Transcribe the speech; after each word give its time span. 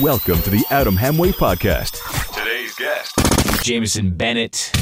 Welcome 0.00 0.42
to 0.42 0.50
the 0.50 0.64
Adam 0.70 0.96
Hamway 0.96 1.30
Podcast. 1.32 2.00
Today's 2.34 2.74
guest. 2.74 3.14
Jameson 3.62 4.10
Bennett. 4.10 4.72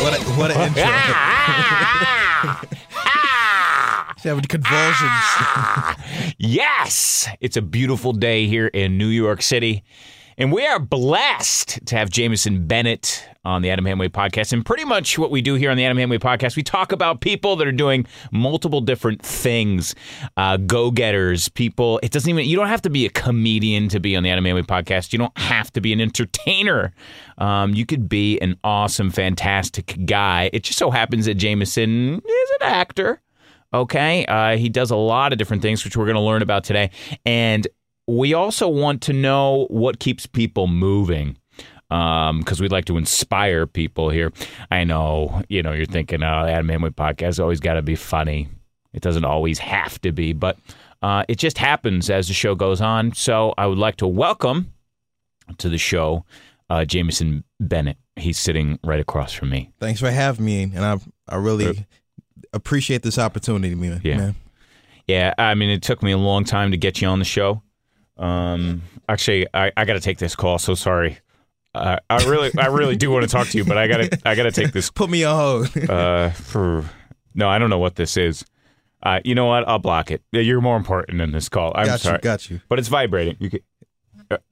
What 0.00 0.18
a, 0.18 0.24
what 0.38 0.50
an 0.50 0.56
ah! 0.78 2.62
intro. 2.62 2.72
She's 4.16 4.24
ah! 4.24 4.28
having 4.30 4.44
convulsions. 4.44 5.10
Ah! 5.10 5.96
Yes, 6.38 7.28
it's 7.40 7.58
a 7.58 7.62
beautiful 7.62 8.14
day 8.14 8.46
here 8.46 8.68
in 8.68 8.96
New 8.96 9.08
York 9.08 9.42
City. 9.42 9.84
And 10.40 10.50
we 10.50 10.64
are 10.64 10.78
blessed 10.78 11.84
to 11.84 11.96
have 11.96 12.08
Jameson 12.08 12.66
Bennett 12.66 13.28
on 13.44 13.60
the 13.60 13.68
Adam 13.68 13.84
Hamway 13.84 14.08
podcast. 14.08 14.54
And 14.54 14.64
pretty 14.64 14.86
much 14.86 15.18
what 15.18 15.30
we 15.30 15.42
do 15.42 15.54
here 15.56 15.70
on 15.70 15.76
the 15.76 15.84
Adam 15.84 15.98
Hamway 15.98 16.18
podcast, 16.18 16.56
we 16.56 16.62
talk 16.62 16.92
about 16.92 17.20
people 17.20 17.56
that 17.56 17.68
are 17.68 17.72
doing 17.72 18.06
multiple 18.32 18.80
different 18.80 19.20
things. 19.20 19.94
Uh, 20.38 20.56
Go 20.56 20.90
getters, 20.92 21.50
people. 21.50 22.00
It 22.02 22.10
doesn't 22.10 22.30
even, 22.30 22.46
you 22.46 22.56
don't 22.56 22.68
have 22.68 22.80
to 22.82 22.88
be 22.88 23.04
a 23.04 23.10
comedian 23.10 23.90
to 23.90 24.00
be 24.00 24.16
on 24.16 24.22
the 24.22 24.30
Adam 24.30 24.42
Hamway 24.42 24.64
podcast. 24.64 25.12
You 25.12 25.18
don't 25.18 25.36
have 25.36 25.70
to 25.74 25.82
be 25.82 25.92
an 25.92 26.00
entertainer. 26.00 26.94
Um, 27.36 27.74
you 27.74 27.84
could 27.84 28.08
be 28.08 28.40
an 28.40 28.58
awesome, 28.64 29.10
fantastic 29.10 30.06
guy. 30.06 30.48
It 30.54 30.62
just 30.62 30.78
so 30.78 30.90
happens 30.90 31.26
that 31.26 31.34
Jameson 31.34 32.14
is 32.14 32.50
an 32.60 32.62
actor. 32.62 33.20
Okay. 33.74 34.24
Uh, 34.24 34.56
he 34.56 34.70
does 34.70 34.90
a 34.90 34.96
lot 34.96 35.32
of 35.32 35.38
different 35.38 35.60
things, 35.60 35.84
which 35.84 35.98
we're 35.98 36.06
going 36.06 36.16
to 36.16 36.22
learn 36.22 36.40
about 36.40 36.64
today. 36.64 36.90
And 37.26 37.68
we 38.10 38.34
also 38.34 38.68
want 38.68 39.02
to 39.02 39.12
know 39.12 39.66
what 39.70 40.00
keeps 40.00 40.26
people 40.26 40.66
moving 40.66 41.36
because 41.88 42.60
we'd 42.60 42.72
like 42.72 42.84
to 42.86 42.96
inspire 42.96 43.66
people 43.66 44.10
here. 44.10 44.32
I 44.70 44.84
know, 44.84 45.42
you 45.48 45.62
know, 45.62 45.72
you're 45.72 45.86
thinking, 45.86 46.22
oh, 46.22 46.46
Adam 46.46 46.68
Hamway 46.68 46.90
podcast 46.90 47.40
always 47.40 47.60
got 47.60 47.74
to 47.74 47.82
be 47.82 47.96
funny. 47.96 48.48
It 48.92 49.02
doesn't 49.02 49.24
always 49.24 49.58
have 49.60 50.00
to 50.02 50.12
be, 50.12 50.32
but 50.32 50.58
uh, 51.02 51.24
it 51.28 51.36
just 51.36 51.58
happens 51.58 52.10
as 52.10 52.28
the 52.28 52.34
show 52.34 52.54
goes 52.54 52.80
on. 52.80 53.12
So 53.14 53.54
I 53.56 53.66
would 53.66 53.78
like 53.78 53.96
to 53.96 54.06
welcome 54.06 54.72
to 55.58 55.68
the 55.68 55.78
show 55.78 56.24
uh, 56.68 56.84
Jameson 56.84 57.44
Bennett. 57.58 57.96
He's 58.16 58.38
sitting 58.38 58.78
right 58.84 59.00
across 59.00 59.32
from 59.32 59.50
me. 59.50 59.70
Thanks 59.78 60.00
for 60.00 60.10
having 60.10 60.44
me, 60.44 60.64
and 60.64 60.84
I 60.84 60.98
I 61.28 61.36
really 61.36 61.86
appreciate 62.52 63.02
this 63.02 63.18
opportunity, 63.18 63.74
man. 63.74 64.00
Yeah. 64.04 64.16
man. 64.16 64.34
Yeah, 65.06 65.34
I 65.38 65.54
mean, 65.54 65.70
it 65.70 65.82
took 65.82 66.02
me 66.02 66.12
a 66.12 66.18
long 66.18 66.44
time 66.44 66.70
to 66.72 66.76
get 66.76 67.00
you 67.00 67.08
on 67.08 67.18
the 67.18 67.24
show. 67.24 67.62
Um, 68.20 68.82
actually, 69.08 69.46
I, 69.54 69.72
I 69.76 69.84
got 69.84 69.94
to 69.94 70.00
take 70.00 70.18
this 70.18 70.36
call. 70.36 70.58
So 70.58 70.74
sorry. 70.74 71.18
Uh, 71.74 71.98
I 72.10 72.24
really, 72.28 72.50
I 72.58 72.66
really 72.66 72.96
do 72.96 73.10
want 73.10 73.22
to 73.22 73.28
talk 73.28 73.46
to 73.48 73.56
you, 73.58 73.64
but 73.64 73.78
I 73.78 73.86
gotta, 73.86 74.18
I 74.24 74.34
gotta 74.34 74.50
take 74.50 74.72
this. 74.72 74.90
Put 74.94 75.08
me 75.08 75.22
on 75.24 75.36
hold. 75.36 75.88
Uh, 75.90 76.30
for 76.30 76.84
no, 77.34 77.48
I 77.48 77.58
don't 77.60 77.70
know 77.70 77.78
what 77.78 77.94
this 77.94 78.16
is. 78.16 78.44
Uh, 79.02 79.20
you 79.24 79.34
know 79.36 79.46
what? 79.46 79.66
I'll 79.68 79.78
block 79.78 80.10
it. 80.10 80.20
You're 80.32 80.60
more 80.60 80.76
important 80.76 81.18
than 81.18 81.30
this 81.30 81.48
call. 81.48 81.72
I'm 81.76 81.86
got 81.86 82.00
sorry, 82.00 82.16
you, 82.16 82.22
got 82.22 82.50
you. 82.50 82.60
but 82.68 82.78
it's 82.80 82.88
vibrating. 82.88 83.36
You 83.38 83.50
could, 83.50 83.62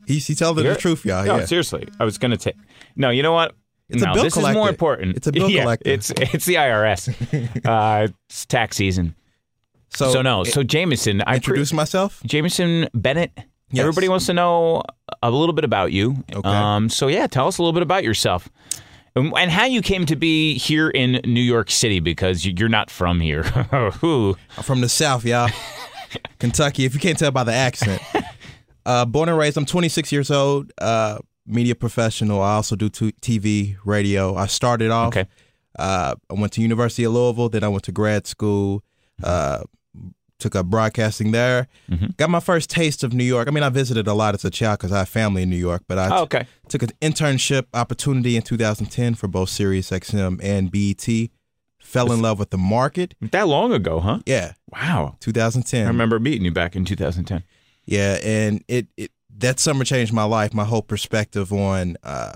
He's 0.07 0.27
he 0.27 0.35
telling 0.37 0.65
the 0.65 0.75
truth, 0.77 1.05
y'all. 1.05 1.25
no, 1.25 1.39
yeah. 1.39 1.45
seriously, 1.45 1.89
I 2.01 2.05
was 2.05 2.19
gonna 2.19 2.37
take. 2.37 2.55
No, 2.97 3.11
you 3.11 3.23
know 3.25 3.33
what? 3.33 3.55
It's 3.89 4.03
a 4.03 4.07
no, 4.07 4.15
bill 4.15 4.23
this 4.25 4.37
is 4.37 4.49
more 4.53 4.69
important. 4.69 5.17
It's 5.17 5.27
a 5.27 5.33
bill 5.33 5.51
yeah, 5.51 5.63
collector. 5.63 5.91
It's 5.91 6.11
it's 6.11 6.45
the 6.47 6.55
IRS. 6.55 7.67
uh, 7.67 8.09
it's 8.29 8.47
tax 8.47 8.77
season. 8.77 9.15
So, 9.91 10.13
So, 10.13 10.23
no, 10.23 10.41
i- 10.43 10.45
so 10.49 10.63
Jameson, 10.63 11.21
I 11.23 11.25
pre- 11.25 11.35
introduce 11.37 11.73
myself. 11.73 12.23
Jameson 12.25 12.89
Bennett. 12.95 13.33
Yes. 13.71 13.81
Everybody 13.83 14.09
wants 14.09 14.27
to 14.27 14.33
know 14.33 14.83
a 15.23 15.31
little 15.31 15.53
bit 15.53 15.65
about 15.65 15.93
you. 15.93 16.25
Okay. 16.33 16.49
Um, 16.49 16.89
so 16.89 17.09
yeah, 17.09 17.27
tell 17.27 17.47
us 17.49 17.59
a 17.59 17.63
little 17.63 17.73
bit 17.75 17.83
about 17.83 18.03
yourself 18.05 18.49
and, 19.15 19.33
and 19.37 19.51
how 19.51 19.65
you 19.67 19.83
came 19.83 20.07
to 20.07 20.17
be 20.17 20.57
here 20.59 20.89
in 20.89 21.21
New 21.25 21.41
York 21.43 21.71
City 21.71 22.01
because 22.01 22.45
you- 22.45 22.55
you're 22.57 22.69
not 22.69 22.91
from 22.91 23.21
here. 23.21 23.45
I'm 23.73 24.33
from 24.63 24.81
the 24.81 24.89
South, 24.89 25.25
y'all. 25.25 25.51
Kentucky. 26.39 26.84
If 26.84 26.95
you 26.95 27.01
can't 27.01 27.19
tell 27.19 27.31
by 27.31 27.45
the 27.45 27.53
accent. 27.53 28.03
Uh, 28.87 29.05
born 29.05 29.28
and 29.28 29.37
raised. 29.37 29.59
I'm 29.59 29.67
26 29.67 30.11
years 30.12 30.31
old. 30.31 30.73
Uh, 30.78 31.19
media 31.47 31.75
professional. 31.75 32.41
I 32.41 32.55
also 32.55 32.75
do 32.75 32.89
t- 32.89 33.12
TV, 33.21 33.77
radio. 33.84 34.34
I 34.34 34.47
started 34.47 34.91
off. 34.91 35.09
Okay. 35.09 35.27
Uh, 35.78 36.15
I 36.31 36.33
went 36.33 36.55
to 36.55 36.62
University 36.62 37.05
of 37.05 37.12
Louisville. 37.12 37.51
Then 37.51 37.65
I 37.65 37.69
went 37.69 37.83
to 37.84 37.93
grad 37.93 38.27
school. 38.27 38.83
Uh, 39.23 39.65
took 40.38 40.54
up 40.54 40.66
broadcasting 40.66 41.32
there. 41.32 41.66
Mhm. 41.91 42.16
Got 42.16 42.31
my 42.31 42.41
first 42.41 42.71
taste 42.71 43.03
of 43.03 43.12
New 43.12 43.25
York. 43.25 43.49
I 43.49 43.50
mean, 43.50 43.65
I 43.65 43.69
visited 43.69 44.06
a 44.06 44.15
lot 44.15 44.34
as 44.34 44.44
a 44.44 44.50
child 44.50 44.78
because 44.78 44.93
I 44.93 44.99
have 45.00 45.09
family 45.09 45.43
in 45.43 45.50
New 45.50 45.56
York. 45.56 45.82
But 45.88 45.99
I 45.99 46.16
Oh, 46.16 46.22
okay. 46.22 46.47
took 46.69 46.82
an 46.82 46.91
internship 47.03 47.65
opportunity 47.75 48.37
in 48.37 48.43
2010 48.43 49.15
for 49.15 49.27
both 49.28 49.48
Sirius 49.50 49.91
XM 49.91 50.38
and 50.43 50.71
BET. 50.71 51.31
Fell 51.81 52.12
in 52.12 52.21
love 52.21 52.38
with 52.38 52.50
the 52.50 52.59
market. 52.59 53.15
That 53.32 53.48
long 53.48 53.72
ago, 53.72 54.00
huh? 54.00 54.21
Yeah, 54.27 54.53
Wow. 54.72 55.16
2010. 55.21 55.87
I 55.87 55.88
remember 55.88 56.19
meeting 56.21 56.44
you 56.44 56.50
back 56.53 56.77
in 56.77 56.84
2010. 56.84 57.43
Yeah, 57.87 58.19
and 58.22 58.62
it, 58.69 58.88
it 58.97 59.10
that 59.38 59.59
summer 59.59 59.84
changed 59.84 60.12
my 60.12 60.25
life, 60.25 60.53
my 60.53 60.65
whole 60.65 60.82
perspective 60.82 61.53
on 61.53 61.97
uh, 62.03 62.32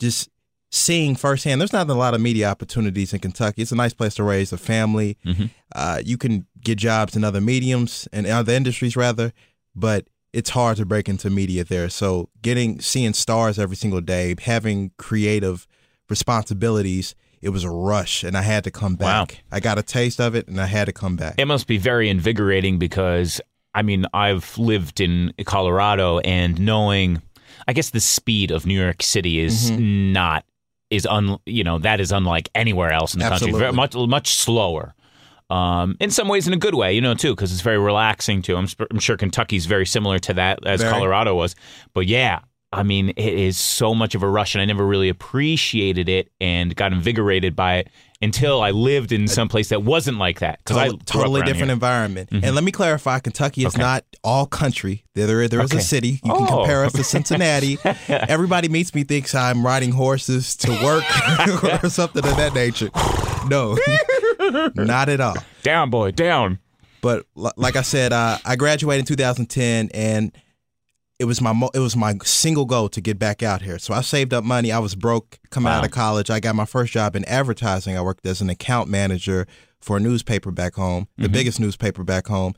just 0.00 0.28
seeing 0.70 1.16
firsthand. 1.16 1.60
There's 1.60 1.72
not 1.72 1.88
a 1.90 1.94
lot 1.94 2.14
of 2.14 2.20
media 2.20 2.48
opportunities 2.48 3.12
in 3.12 3.18
Kentucky. 3.20 3.62
It's 3.62 3.72
a 3.72 3.76
nice 3.76 3.92
place 3.92 4.14
to 4.14 4.22
raise 4.22 4.52
a 4.52 4.56
family. 4.58 5.18
Mhm. 5.26 5.50
Uh, 5.74 6.00
you 6.04 6.16
can 6.16 6.46
get 6.62 6.78
jobs 6.78 7.16
in 7.16 7.24
other 7.24 7.40
mediums 7.40 8.06
and 8.12 8.26
other 8.26 8.52
industries 8.52 8.96
rather, 8.96 9.32
but 9.74 10.06
it's 10.32 10.50
hard 10.50 10.76
to 10.76 10.84
break 10.86 11.08
into 11.08 11.28
media 11.28 11.64
there. 11.64 11.88
So 11.88 12.28
getting 12.40 12.80
seeing 12.80 13.14
stars 13.14 13.58
every 13.58 13.74
single 13.76 14.00
day, 14.00 14.36
having 14.40 14.92
creative 14.96 15.66
responsibilities, 16.24 17.14
it 17.40 17.48
was 17.48 17.64
a 17.64 17.70
rush, 17.70 18.22
and 18.22 18.36
I 18.36 18.42
had 18.42 18.62
to 18.64 18.70
come 18.70 18.96
Wow. 19.00 19.24
back. 19.24 19.42
I 19.50 19.58
got 19.60 19.78
a 19.78 19.82
taste 19.82 20.20
of 20.20 20.34
it, 20.34 20.46
and 20.46 20.60
I 20.60 20.66
had 20.66 20.84
to 20.84 20.92
come 20.92 21.16
back. 21.16 21.34
It 21.38 21.46
must 21.46 21.66
be 21.66 21.78
very 21.78 22.08
invigorating 22.10 22.78
because 22.78 23.40
I 23.74 23.82
mean 23.82 24.04
I've 24.12 24.56
lived 24.58 25.00
in 25.00 25.32
Colorado 25.46 26.18
and 26.20 26.60
knowing 26.60 27.22
I 27.66 27.72
guess 27.72 27.90
the 27.90 28.00
speed 28.00 28.50
of 28.50 28.66
New 28.66 28.78
York 28.80 29.02
City 29.02 29.40
is 29.40 29.70
Mm-hmm. 29.70 30.12
not 30.12 30.44
is 30.90 31.06
un 31.06 31.38
you 31.46 31.64
know 31.64 31.78
that 31.78 32.00
is 32.00 32.12
unlike 32.12 32.50
anywhere 32.54 32.90
else 32.92 33.14
in 33.14 33.20
the 33.20 33.28
country. 33.28 33.52
Very, 33.52 33.72
much 33.72 33.94
much 33.94 34.34
slower. 34.34 34.94
Um, 35.50 35.96
in 35.98 36.10
some 36.10 36.28
ways, 36.28 36.46
in 36.46 36.52
a 36.52 36.56
good 36.56 36.76
way, 36.76 36.92
you 36.92 37.00
know, 37.00 37.14
too, 37.14 37.34
because 37.34 37.52
it's 37.52 37.60
very 37.60 37.78
relaxing 37.78 38.40
too. 38.40 38.56
I'm, 38.56 38.68
sp- 38.70 38.86
I'm 38.88 39.00
sure 39.00 39.16
Kentucky's 39.16 39.66
very 39.66 39.84
similar 39.84 40.20
to 40.20 40.34
that 40.34 40.64
as 40.64 40.80
Very. 40.80 40.92
Colorado 40.92 41.34
was. 41.34 41.56
But 41.92 42.06
yeah, 42.06 42.40
I 42.72 42.84
mean, 42.84 43.08
it 43.10 43.18
is 43.18 43.58
so 43.58 43.92
much 43.92 44.14
of 44.14 44.22
a 44.22 44.28
rush, 44.28 44.54
and 44.54 44.62
I 44.62 44.64
never 44.64 44.86
really 44.86 45.08
appreciated 45.08 46.08
it 46.08 46.30
and 46.40 46.74
got 46.76 46.92
invigorated 46.92 47.56
by 47.56 47.78
it 47.78 47.88
until 48.22 48.60
I 48.60 48.70
lived 48.70 49.12
in 49.12 49.26
some 49.28 49.48
place 49.48 49.70
that 49.70 49.82
wasn't 49.82 50.18
like 50.18 50.40
that. 50.40 50.58
Because 50.58 50.76
I 50.76 50.84
Total- 50.88 50.96
grew 50.98 51.00
up 51.00 51.06
totally 51.06 51.40
different 51.42 51.66
here. 51.68 51.72
environment. 51.72 52.28
And 52.32 52.54
let 52.54 52.64
me 52.64 52.70
clarify: 52.72 53.18
Kentucky 53.20 53.62
is 53.64 53.74
Okay. 53.74 53.82
not 53.82 54.04
all 54.22 54.46
country. 54.46 55.04
There, 55.14 55.26
there, 55.48 55.60
is 55.60 55.70
Okay. 55.70 55.78
a 55.78 55.80
city. 55.82 56.20
You 56.24 56.32
can 56.34 56.42
Oh. 56.44 56.46
compare 56.58 56.84
us 56.84 56.92
to 56.94 57.04
Cincinnati. 57.04 57.78
Everybody 58.08 58.68
meets 58.68 58.94
me 58.94 59.04
thinks 59.04 59.34
I'm 59.34 59.64
riding 59.64 59.92
horses 59.92 60.54
to 60.56 60.70
work 60.84 61.04
or 61.84 61.88
something 61.88 62.24
of 62.26 62.36
that 62.36 62.54
nature. 62.54 62.90
No, 63.48 63.78
not 64.74 65.08
at 65.08 65.20
all. 65.20 65.36
Down, 65.62 65.88
boy, 65.90 66.10
down. 66.10 66.58
But 67.02 67.24
like 67.34 67.76
I 67.76 67.82
said, 67.82 68.12
uh, 68.12 68.36
I 68.44 68.56
graduated 68.56 69.00
in 69.00 69.06
2010, 69.16 69.88
and 69.94 70.32
it 71.20 71.26
was 71.26 71.42
my 71.42 71.52
mo- 71.52 71.70
it 71.74 71.80
was 71.80 71.96
my 71.96 72.14
single 72.24 72.64
goal 72.64 72.88
to 72.88 73.00
get 73.00 73.18
back 73.18 73.42
out 73.42 73.60
here. 73.60 73.78
So 73.78 73.92
I 73.92 74.00
saved 74.00 74.32
up 74.32 74.42
money. 74.42 74.72
I 74.72 74.78
was 74.78 74.94
broke 74.94 75.38
coming 75.50 75.70
out 75.70 75.84
of 75.84 75.90
college. 75.90 76.30
I 76.30 76.40
got 76.40 76.54
my 76.54 76.64
first 76.64 76.94
job 76.94 77.14
in 77.14 77.26
advertising. 77.26 77.96
I 77.96 78.00
worked 78.00 78.24
as 78.24 78.40
an 78.40 78.48
account 78.48 78.88
manager 78.88 79.46
for 79.82 79.98
a 79.98 80.00
newspaper 80.00 80.50
back 80.50 80.74
home, 80.76 81.08
the 81.18 81.24
mm-hmm. 81.24 81.34
biggest 81.34 81.60
newspaper 81.60 82.04
back 82.04 82.26
home. 82.26 82.54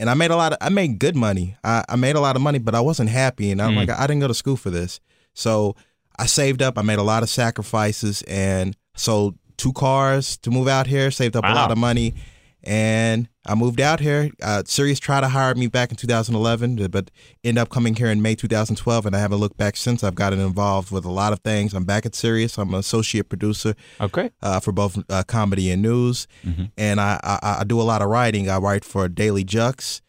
And 0.00 0.10
I 0.10 0.14
made 0.14 0.32
a 0.32 0.36
lot 0.36 0.52
of 0.52 0.58
I 0.60 0.70
made 0.70 0.98
good 0.98 1.14
money. 1.14 1.56
I, 1.62 1.84
I 1.88 1.94
made 1.94 2.16
a 2.16 2.20
lot 2.20 2.34
of 2.34 2.42
money, 2.42 2.58
but 2.58 2.74
I 2.74 2.80
wasn't 2.80 3.10
happy. 3.10 3.52
And 3.52 3.62
I'm 3.62 3.74
mm. 3.74 3.76
like, 3.76 3.90
I 3.90 4.08
didn't 4.08 4.20
go 4.20 4.28
to 4.28 4.34
school 4.34 4.56
for 4.56 4.70
this. 4.70 4.98
So 5.32 5.76
I 6.18 6.26
saved 6.26 6.62
up. 6.62 6.78
I 6.78 6.82
made 6.82 6.98
a 6.98 7.04
lot 7.04 7.22
of 7.22 7.28
sacrifices 7.28 8.22
and 8.22 8.76
sold 8.96 9.38
two 9.56 9.72
cars 9.72 10.36
to 10.38 10.50
move 10.50 10.66
out 10.66 10.88
here. 10.88 11.12
Saved 11.12 11.36
up 11.36 11.44
a 11.44 11.54
lot 11.54 11.70
of 11.70 11.78
money, 11.78 12.14
and 12.62 13.28
I 13.46 13.54
moved 13.54 13.80
out 13.80 14.00
here. 14.00 14.30
Uh, 14.42 14.62
Sirius 14.66 14.98
tried 15.00 15.22
to 15.22 15.28
hire 15.28 15.54
me 15.54 15.66
back 15.66 15.90
in 15.90 15.96
2011, 15.96 16.86
but 16.90 17.10
end 17.42 17.58
up 17.58 17.68
coming 17.70 17.94
here 17.96 18.08
in 18.08 18.20
May 18.22 18.34
2012, 18.34 19.06
and 19.06 19.16
I 19.16 19.18
haven't 19.18 19.38
looked 19.38 19.56
back 19.56 19.76
since. 19.76 20.04
I've 20.04 20.14
gotten 20.14 20.38
involved 20.40 20.90
with 20.90 21.04
a 21.04 21.10
lot 21.10 21.32
of 21.32 21.40
things. 21.40 21.72
I'm 21.74 21.84
back 21.84 22.04
at 22.06 22.14
Sirius. 22.14 22.58
I'm 22.58 22.72
an 22.74 22.80
associate 22.80 23.28
producer 23.28 23.74
Okay. 24.00 24.30
uh, 24.42 24.60
for 24.60 24.72
both 24.72 24.98
uh, 25.08 25.22
comedy 25.26 25.70
and 25.70 25.80
news, 25.82 26.26
Mm-hmm. 26.44 26.64
and 26.76 27.00
I, 27.00 27.18
I 27.22 27.56
I 27.60 27.64
do 27.64 27.80
a 27.80 27.82
lot 27.82 28.02
of 28.02 28.08
writing. 28.08 28.48
I 28.50 28.58
write 28.58 28.84
for 28.84 29.08
Daily 29.08 29.44
Jux, 29.44 30.00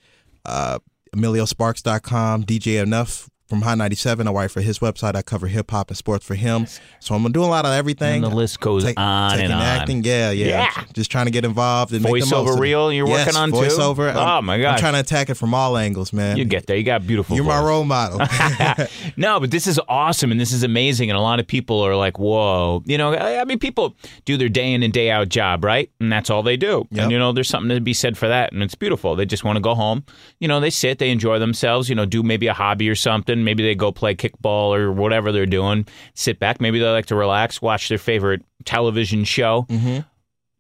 uh, 0.46 0.80
EmilioSparks.com, 1.16 2.44
DJ 2.44 2.82
Enuff 2.84 3.30
from 3.52 3.62
Hot 3.64 3.78
97. 3.78 4.28
I 4.28 4.32
write 4.32 4.50
for 4.50 4.62
his 4.62 4.80
website. 4.80 5.16
I 5.16 5.22
cover 5.22 5.48
hip 5.48 5.70
hop 5.72 5.90
and 5.90 5.98
sports 5.98 6.26
for 6.26 6.36
him. 6.36 6.66
So 7.02 7.14
I'm 7.14 7.30
doing 7.32 7.48
a 7.48 7.50
lot 7.52 7.66
of 7.66 7.74
everything. 7.74 8.24
And 8.24 8.32
the 8.32 8.36
list 8.36 8.60
goes 8.62 8.84
Take- 8.86 8.98
on 9.00 9.32
taking 9.32 9.46
and 9.46 9.54
on. 9.54 9.62
acting, 9.62 10.04
yeah, 10.06 10.32
yeah, 10.32 10.46
Yeah. 10.76 10.84
Just 10.94 11.12
trying 11.12 11.26
to 11.26 11.32
get 11.32 11.44
involved 11.44 11.92
and 11.94 12.02
make 12.02 12.14
the 12.14 12.20
most 12.22 12.32
Voiceover 12.32 12.54
of 12.54 12.58
it. 12.58 12.62
reel 12.62 12.94
you're 12.94 13.08
Yes, 13.08 13.28
working 13.28 13.40
on 13.42 13.50
too? 13.52 13.58
voiceover. 13.58 14.08
I'm- 14.16 14.18
Oh, 14.32 14.42
my 14.42 14.58
gosh. 14.58 14.76
I'm 14.76 14.80
trying 14.80 14.94
to 14.94 15.00
attack 15.02 15.30
it 15.30 15.34
from 15.36 15.54
all 15.54 15.76
angles, 15.78 16.14
man. 16.14 16.38
You 16.38 16.46
get 16.46 16.66
there. 16.68 16.78
You 16.78 16.84
got 16.84 17.02
a 17.02 17.04
beautiful. 17.04 17.36
You're 17.36 17.46
my 17.46 17.58
voice. 17.60 17.68
role 17.68 17.84
model. 17.84 18.20
no, 19.18 19.40
but 19.40 19.52
this 19.52 19.68
is 19.68 19.80
awesome 19.90 20.32
and 20.32 20.40
this 20.40 20.52
is 20.52 20.64
amazing. 20.64 21.10
And 21.10 21.18
a 21.18 21.22
lot 21.22 21.40
of 21.40 21.48
people 21.48 21.82
are 21.82 21.96
like, 21.96 22.18
whoa. 22.18 22.82
You 22.86 22.98
know, 22.98 23.14
I 23.14 23.42
I 23.42 23.46
mean, 23.46 23.60
people 23.60 23.96
do 24.26 24.38
their 24.38 24.50
day 24.50 24.74
in 24.74 24.84
and 24.84 24.94
day 24.94 25.10
out 25.12 25.30
job, 25.30 25.64
right? 25.64 25.90
And 26.00 26.12
that's 26.12 26.30
all 26.30 26.44
they 26.44 26.58
do. 26.58 26.88
Yep. 26.92 27.02
And, 27.04 27.12
you 27.12 27.20
know, 27.20 27.32
there's 27.32 27.50
something 27.50 27.70
to 27.76 27.82
be 27.82 27.94
said 27.94 28.18
for 28.18 28.28
that. 28.28 28.54
And 28.54 28.64
it's 28.64 28.76
beautiful. 28.76 29.16
They 29.16 29.26
just 29.26 29.44
want 29.44 29.58
to 29.58 29.62
go 29.62 29.76
home. 29.76 30.04
You 30.40 30.48
know, 30.48 30.60
they 30.60 30.70
sit, 30.70 31.00
they 31.00 31.10
enjoy 31.10 31.40
themselves, 31.40 31.90
you 31.90 31.96
know, 31.96 32.06
do 32.06 32.24
maybe 32.24 32.48
a 32.48 32.54
hobby 32.54 32.88
or 32.90 32.96
something. 32.96 33.41
Maybe 33.44 33.64
they 33.64 33.76
go 33.76 33.92
play 33.92 34.16
kickball 34.16 34.76
or 34.78 34.92
whatever 34.92 35.32
they're 35.32 35.46
doing, 35.46 35.86
sit 36.14 36.40
back. 36.40 36.62
Maybe 36.62 36.80
they 36.80 36.90
like 36.90 37.08
to 37.08 37.16
relax, 37.16 37.62
watch 37.62 37.90
their 37.90 37.98
favorite 37.98 38.44
television 38.66 39.24
show. 39.24 39.64
hmm 39.70 40.00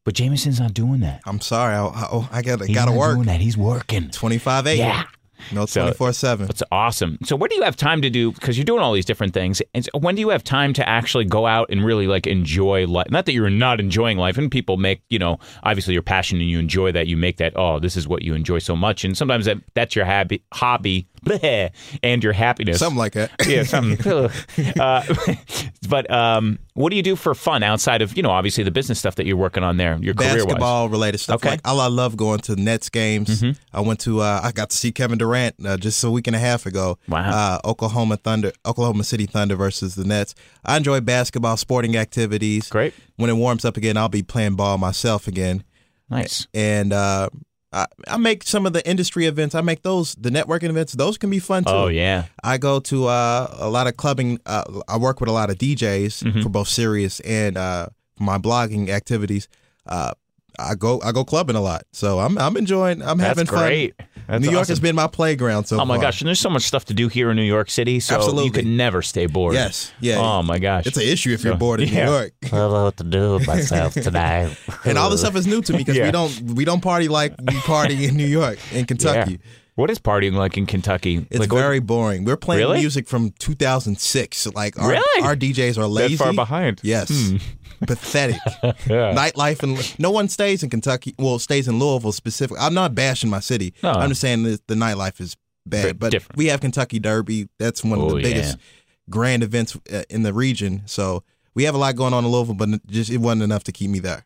But 0.04 0.16
Jameson's 0.16 0.60
not 0.60 0.74
doing 0.74 1.00
that. 1.02 1.22
I'm 1.26 1.40
sorry. 1.42 1.76
I, 1.76 1.86
I, 1.86 2.28
I 2.32 2.42
gotta 2.42 2.66
He's 2.66 2.76
gotta 2.76 2.92
not 2.92 3.00
work. 3.00 3.16
doing 3.16 3.28
that. 3.28 3.42
He's 3.42 3.58
working. 3.58 4.10
25 4.10 4.68
8. 4.68 4.78
Yeah. 4.78 5.04
No, 5.52 5.66
So- 5.66 5.82
24 5.82 6.14
7. 6.14 6.48
That's 6.48 6.64
awesome. 6.72 7.18
So, 7.24 7.36
what 7.36 7.50
do 7.50 7.56
you 7.56 7.64
have 7.64 7.76
time 7.76 8.02
to 8.02 8.10
do? 8.10 8.32
Because 8.32 8.58
you're 8.58 8.66
doing 8.66 8.82
all 8.82 8.94
these 8.94 9.06
different 9.06 9.34
things. 9.34 9.62
And 9.74 9.86
so 9.86 9.92
when 10.00 10.16
do 10.16 10.22
you 10.22 10.30
have 10.30 10.44
time 10.44 10.74
to 10.74 10.88
actually 10.88 11.26
go 11.26 11.46
out 11.46 11.68
and 11.70 11.84
really 11.84 12.08
like 12.08 12.28
enjoy 12.28 12.88
life? 12.88 13.10
Not 13.10 13.26
that 13.26 13.34
you're 13.34 13.50
not 13.50 13.80
enjoying 13.80 14.18
life, 14.18 14.38
and 14.38 14.52
people 14.52 14.78
make 14.78 15.02
you 15.10 15.20
know 15.20 15.40
obviously 15.64 15.94
your 15.94 16.04
passion 16.04 16.40
and 16.40 16.50
you 16.50 16.60
enjoy 16.60 16.92
that. 16.92 17.08
You 17.08 17.18
make 17.18 17.38
that 17.38 17.54
oh, 17.56 17.80
this 17.80 17.98
is 17.98 18.08
what 18.08 18.22
you 18.22 18.34
enjoy 18.34 18.60
so 18.60 18.76
much, 18.76 19.04
and 19.04 19.18
sometimes 19.18 19.46
that 19.46 19.58
that's 19.74 19.96
your 19.96 20.06
hobby, 20.06 20.44
hobby, 20.54 21.08
bleh, 21.26 21.72
and 22.04 22.24
your 22.24 22.34
happiness. 22.34 22.80
Something 22.80 22.98
like 22.98 23.14
that. 23.14 23.32
yeah, 23.48 23.64
something. 23.64 24.30
uh, 24.80 25.04
but 25.90 26.10
um, 26.12 26.60
what 26.74 26.90
do 26.90 26.96
you 26.96 27.04
do 27.04 27.16
for 27.16 27.34
fun 27.34 27.64
outside 27.64 28.02
of 28.02 28.16
you 28.16 28.24
know 28.24 28.32
obviously 28.32 28.64
the 28.64 28.72
business 28.72 29.00
stuff 29.00 29.16
that 29.16 29.26
you're 29.26 29.38
working 29.38 29.64
on 29.64 29.78
there, 29.78 29.98
your 30.02 30.14
career 30.14 30.30
wise? 30.30 30.46
basketball 30.46 30.90
related 30.90 31.20
stuff. 31.20 31.36
Okay. 31.38 31.52
Like 31.52 31.62
I 31.66 31.72
I 31.72 31.88
love 31.88 32.16
going 32.18 32.40
to 32.42 32.56
Nets 32.56 32.90
games. 32.90 33.42
Mm-hmm. 33.42 33.60
I 33.74 33.82
went 33.82 34.00
to 34.02 34.22
uh, 34.22 34.42
I 34.44 34.52
got 34.52 34.70
to 34.70 34.78
see 34.78 34.92
Kevin 34.92 35.18
Durant 35.18 35.31
uh, 35.36 35.78
just 35.78 36.04
a 36.04 36.12
week 36.12 36.28
and 36.28 36.36
a 36.36 36.40
half 36.40 36.66
ago. 36.66 36.98
Wow. 37.08 37.30
Uh, 37.64 37.68
Oklahoma 37.70 38.18
Thunder, 38.18 38.52
Oklahoma 38.66 39.04
City 39.04 39.26
Thunder 39.26 39.56
versus 39.56 39.96
the 39.96 40.04
Nets. 40.04 40.36
I 40.66 40.78
enjoy 40.78 41.02
basketball, 41.02 41.58
sporting 41.58 41.96
activities. 41.98 42.70
Great, 42.70 42.94
When 43.18 43.30
it 43.30 43.34
warms 43.36 43.66
up 43.66 43.78
again, 43.78 43.98
I'll 43.98 44.10
be 44.10 44.24
playing 44.24 44.56
ball 44.56 44.78
myself 44.78 45.28
again. 45.28 45.64
nice. 46.10 46.48
And 46.54 46.92
uh, 46.94 47.30
I, 47.74 47.86
I 48.08 48.18
make 48.18 48.44
some 48.44 48.66
of 48.66 48.74
the 48.74 48.86
industry 48.88 49.26
events. 49.28 49.56
I 49.56 49.62
make 49.62 49.82
those 49.84 50.14
the 50.16 50.30
networking 50.30 50.70
events. 50.70 50.92
Those 50.94 51.18
can 51.18 51.30
be 51.30 51.40
fun 51.40 51.64
too. 51.64 51.70
Oh 51.72 51.88
yeah, 51.88 52.26
I 52.44 52.58
go 52.58 52.80
to 52.82 53.08
uh, 53.08 53.56
a 53.60 53.70
lot 53.70 53.88
of 53.88 53.96
clubbing. 53.96 54.40
Uh, 54.46 54.82
I 54.90 54.98
work 54.98 55.22
with 55.22 55.30
a 55.30 55.32
lot 55.32 55.50
of 55.50 55.58
DJs 55.58 56.24
Mm-hmm. 56.24 56.42
for 56.42 56.50
both 56.50 56.68
Sirius 56.68 57.22
and 57.22 57.58
uh, 57.58 57.88
my 58.20 58.38
blogging 58.38 58.90
activities. 58.90 59.48
I 60.60 60.76
go 60.76 61.02
I 61.02 61.12
go 61.12 61.24
clubbing 61.24 61.56
a 61.56 61.62
lot, 61.62 61.84
so 61.92 62.20
I'm 62.20 62.38
I'm 62.38 62.58
enjoying. 62.58 63.02
I'm 63.02 63.18
that's 63.18 63.28
having 63.40 63.46
great. 63.46 63.96
fun. 63.98 64.08
That's 64.28 64.46
New 64.46 64.52
York 64.52 64.62
awesome. 64.62 64.72
has 64.74 64.80
been 64.80 64.96
my 64.96 65.08
playground 65.08 65.66
so 65.66 65.80
Oh 65.80 65.86
my 65.86 65.96
far. 65.96 66.04
gosh, 66.04 66.22
and 66.22 66.28
there's 66.28 66.40
so 66.40 66.50
much 66.50 66.64
stuff 66.64 66.86
to 66.86 66.94
do 66.94 67.08
here 67.08 67.30
in 67.32 67.36
New 67.36 67.44
York 67.44 67.70
City, 67.70 68.00
so 68.00 68.14
you 68.14 68.18
Absolutely. 68.20 68.50
could 68.52 68.66
never 68.68 69.02
stay 69.02 69.26
bored. 69.26 69.56
Yes, 69.56 69.92
yeah. 70.00 70.18
Oh 70.20 70.42
my 70.44 70.60
gosh. 70.60 70.86
It's 70.86 70.98
an 70.98 71.04
issue 71.04 71.32
if 71.32 71.44
you're 71.44 71.54
So- 71.54 71.58
bored 71.60 71.82
in 71.82 71.90
yeah. 71.90 72.06
New 72.06 72.12
York, 72.12 72.34
I 72.44 72.48
don't 72.50 72.72
know 72.72 72.84
what 72.86 72.98
to 72.98 73.04
do 73.04 73.34
with 73.34 73.48
myself 73.48 73.94
tonight. 73.94 74.56
and 74.86 74.98
all 74.98 75.10
this 75.10 75.22
stuff 75.22 75.36
is 75.36 75.48
new 75.48 75.62
to 75.64 75.74
me 75.74 75.80
because 75.80 75.96
Yeah. 75.98 76.06
we 76.06 76.12
don't 76.12 76.42
we 76.56 76.64
don't 76.66 76.82
party 76.82 77.08
like 77.08 77.34
we 77.40 77.56
party 77.62 78.06
in 78.06 78.16
New 78.16 78.28
York 78.28 78.60
in 78.72 78.86
Kentucky. 78.86 79.32
Yeah. 79.32 79.38
What 79.76 79.90
is 79.90 80.00
partying 80.00 80.34
like 80.34 80.58
in 80.58 80.66
Kentucky? 80.66 81.26
It's 81.32 81.40
like, 81.40 81.52
what- 81.52 81.60
very 81.60 81.80
boring. 81.80 82.24
We're 82.26 82.38
playing 82.38 82.62
Really? 82.68 82.80
music 82.80 83.08
from 83.08 83.32
2006. 83.40 84.48
Like 84.54 84.78
our, 84.80 84.90
Really? 84.92 85.24
our 85.24 85.36
DJs 85.36 85.78
are 85.78 85.88
lazy. 85.88 86.16
that 86.18 86.24
far 86.24 86.34
behind. 86.34 86.82
Hmm. 86.82 87.38
Pathetic. 87.88 88.38
Nightlife 88.86 89.64
and 89.64 90.00
no 90.00 90.12
one 90.12 90.28
stays 90.30 90.64
in 90.64 90.70
Kentucky. 90.70 91.16
Well, 91.18 91.40
stays 91.40 91.68
in 91.68 91.80
Louisville 91.80 92.12
specifically. 92.12 92.60
I'm 92.62 92.74
not 92.74 92.94
bashing 92.96 93.30
my 93.30 93.40
city. 93.40 93.74
No. 93.84 93.92
I'm 93.92 94.10
just 94.10 94.22
saying 94.22 94.44
that 94.44 94.66
the 94.68 94.76
nightlife 94.76 95.20
is 95.20 95.36
Very 95.66 95.92
bad. 95.94 96.00
But 96.00 96.12
different. 96.12 96.38
we 96.38 96.48
have 96.48 96.62
Kentucky 96.62 97.00
Derby. 97.00 97.50
That's 97.60 97.84
one 97.84 98.00
of 98.00 98.06
Oh, 98.06 98.16
the 98.18 98.24
biggest 98.24 98.58
grand 99.10 99.44
events 99.44 99.78
uh, 99.92 100.04
in 100.10 100.24
the 100.24 100.34
region. 100.34 100.84
So 100.86 101.24
we 101.56 101.64
have 101.64 101.76
a 101.76 101.78
lot 101.78 101.96
going 101.96 102.14
on 102.14 102.24
in 102.24 102.32
Louisville, 102.32 102.56
but 102.56 102.70
it 102.70 102.82
just 102.88 103.10
it 103.10 103.18
wasn't 103.18 103.44
enough 103.44 103.64
to 103.66 103.72
keep 103.72 103.90
me 103.90 104.00
there. 104.00 104.24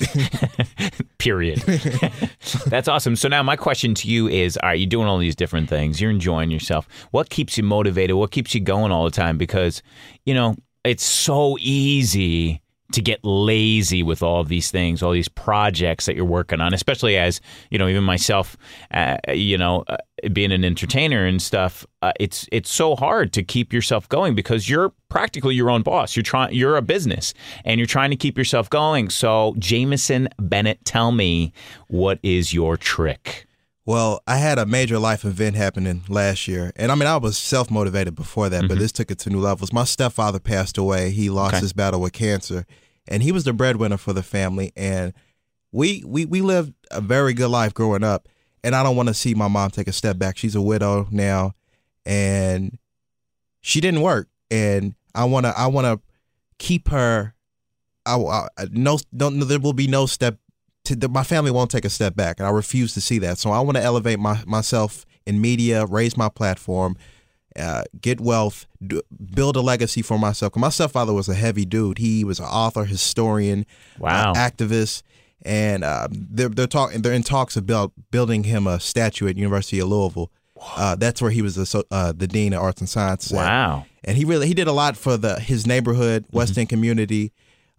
Period. 1.18 1.58
That's 2.66 2.88
awesome. 2.88 3.14
So 3.16 3.28
now 3.28 3.42
my 3.42 3.54
question 3.54 3.94
to 3.94 4.08
you 4.08 4.26
is: 4.28 4.56
All 4.56 4.68
right, 4.70 4.78
you're 4.80 4.88
doing 4.88 5.06
all 5.06 5.18
these 5.18 5.36
different 5.36 5.68
things. 5.68 6.00
You're 6.00 6.10
enjoying 6.10 6.50
yourself. 6.50 6.88
What 7.12 7.30
keeps 7.30 7.56
you 7.56 7.62
motivated? 7.62 8.16
What 8.16 8.30
keeps 8.32 8.54
you 8.54 8.60
going 8.60 8.90
all 8.90 9.04
the 9.04 9.10
time? 9.10 9.38
Because 9.38 9.82
you 10.24 10.34
know 10.34 10.56
it's 10.84 11.04
so 11.04 11.56
easy 11.60 12.61
to 12.92 13.00
get 13.02 13.24
lazy 13.24 14.02
with 14.02 14.22
all 14.22 14.40
of 14.40 14.48
these 14.48 14.70
things, 14.70 15.02
all 15.02 15.12
these 15.12 15.28
projects 15.28 16.06
that 16.06 16.16
you're 16.16 16.24
working 16.24 16.60
on. 16.60 16.72
Especially 16.74 17.16
as 17.16 17.40
you 17.70 17.78
know, 17.78 17.88
even 17.88 18.04
myself, 18.04 18.56
uh, 18.92 19.16
you 19.32 19.58
know, 19.58 19.84
uh, 19.88 19.96
being 20.32 20.52
an 20.52 20.64
entertainer 20.64 21.24
and 21.26 21.40
stuff. 21.42 21.86
Uh, 22.02 22.12
it's 22.20 22.46
it's 22.52 22.70
so 22.70 22.94
hard 22.96 23.32
to 23.32 23.42
keep 23.42 23.72
yourself 23.72 24.08
going 24.08 24.34
because 24.34 24.68
you're 24.68 24.92
practically 25.08 25.54
your 25.54 25.70
own 25.70 25.82
boss. 25.82 26.16
You're 26.16 26.22
trying. 26.22 26.54
You're 26.54 26.76
a 26.76 26.82
business, 26.82 27.34
and 27.64 27.78
you're 27.78 27.86
trying 27.86 28.10
to 28.10 28.16
keep 28.16 28.36
yourself 28.38 28.68
going. 28.70 29.10
So, 29.10 29.54
Jameson 29.58 30.28
Bennett, 30.38 30.84
tell 30.84 31.12
me 31.12 31.52
what 31.88 32.18
is 32.22 32.52
your 32.54 32.76
trick? 32.76 33.46
Well, 33.84 34.22
I 34.28 34.36
had 34.36 34.58
a 34.60 34.64
major 34.64 34.96
life 35.00 35.24
event 35.24 35.56
happening 35.56 36.02
last 36.08 36.46
year. 36.46 36.70
And 36.76 36.92
I 36.92 36.94
mean, 36.94 37.08
I 37.08 37.16
was 37.16 37.36
self 37.36 37.68
motivated 37.68 38.14
before 38.14 38.48
that, 38.48 38.68
but 38.68 38.78
this 38.78 38.92
took 38.92 39.10
it 39.10 39.18
to 39.20 39.30
new 39.30 39.40
levels. 39.40 39.72
My 39.72 39.82
stepfather 39.82 40.38
passed 40.38 40.78
away. 40.78 41.10
He 41.10 41.28
lost 41.30 41.48
Mm-hmm. 41.48 41.56
Okay. 41.56 41.64
his 41.64 41.72
battle 41.72 42.00
with 42.00 42.12
cancer, 42.12 42.64
and 43.08 43.22
he 43.22 43.32
was 43.32 43.44
the 43.44 43.52
breadwinner 43.52 43.96
for 43.96 44.12
the 44.12 44.22
family. 44.22 44.72
And 44.76 45.12
we, 45.72 46.04
we, 46.06 46.24
we 46.24 46.40
lived 46.40 46.74
a 46.90 47.00
very 47.00 47.34
good 47.34 47.48
life 47.48 47.74
growing 47.74 48.04
up. 48.04 48.28
And 48.64 48.74
I 48.74 48.82
don't 48.82 48.96
want 48.96 49.08
to 49.08 49.14
see 49.14 49.34
my 49.34 49.48
mom 49.48 49.70
take 49.70 49.88
a 49.88 49.92
step 49.92 50.18
back. 50.18 50.36
She's 50.36 50.54
a 50.54 50.62
widow 50.62 51.08
now, 51.10 51.54
and 52.06 52.78
she 53.60 53.80
didn't 53.80 54.02
work. 54.02 54.28
And 54.52 54.94
I 55.14 55.24
want 55.24 55.46
to, 55.46 55.58
I 55.58 55.66
want 55.66 55.86
to 55.86 56.00
keep 56.58 56.88
her. 56.88 57.34
I, 58.06 58.16
I 58.16 58.66
no, 58.70 58.98
no, 59.12 59.30
there 59.30 59.58
will 59.58 59.72
be 59.72 59.88
no 59.88 60.06
step 60.06 60.38
to 60.84 60.96
the, 60.96 61.08
my 61.08 61.24
family 61.24 61.50
won't 61.50 61.70
take 61.70 61.84
a 61.84 61.90
step 61.90 62.14
back, 62.14 62.38
and 62.38 62.46
I 62.46 62.50
refuse 62.50 62.94
to 62.94 63.00
see 63.00 63.18
that. 63.20 63.38
So 63.38 63.50
I 63.50 63.60
want 63.60 63.76
to 63.76 63.82
elevate 63.82 64.18
my 64.18 64.42
myself 64.46 65.06
in 65.26 65.40
media, 65.40 65.86
raise 65.86 66.16
my 66.16 66.28
platform, 66.28 66.96
uh, 67.58 67.84
get 68.00 68.20
wealth, 68.20 68.66
do, 68.86 69.02
build 69.34 69.56
a 69.56 69.60
legacy 69.60 70.02
for 70.02 70.18
myself. 70.18 70.56
my 70.56 70.68
stepfather 70.70 71.12
was 71.12 71.28
a 71.28 71.34
heavy 71.34 71.64
dude. 71.64 71.98
He 71.98 72.24
was 72.24 72.38
an 72.38 72.46
author, 72.46 72.84
historian, 72.84 73.66
Wow. 73.98 74.32
uh, 74.32 74.34
activist, 74.34 75.02
and 75.44 75.84
uh, 75.84 76.08
they're 76.10 76.48
they're 76.48 76.66
talking. 76.66 77.02
They're 77.02 77.12
in 77.12 77.22
talks 77.22 77.56
about 77.56 77.92
building 78.10 78.44
him 78.44 78.66
a 78.66 78.78
statue 78.80 79.28
at 79.28 79.36
University 79.36 79.78
of 79.80 79.88
Louisville. 79.88 80.30
Uh, 80.76 80.94
that's 80.94 81.20
where 81.20 81.32
he 81.32 81.42
was 81.42 81.56
the, 81.56 81.84
uh, 81.90 82.12
the 82.12 82.28
dean 82.28 82.52
of 82.52 82.62
arts 82.62 82.80
and 82.80 82.88
science. 82.88 83.32
at 83.32 83.36
Wow. 83.36 83.84
and 84.04 84.16
he 84.16 84.24
really 84.24 84.46
he 84.46 84.54
did 84.54 84.68
a 84.68 84.72
lot 84.72 84.96
for 84.96 85.16
the 85.16 85.40
his 85.40 85.66
neighborhood 85.66 86.24
West 86.30 86.56
End 86.56 86.68
community, 86.68 87.32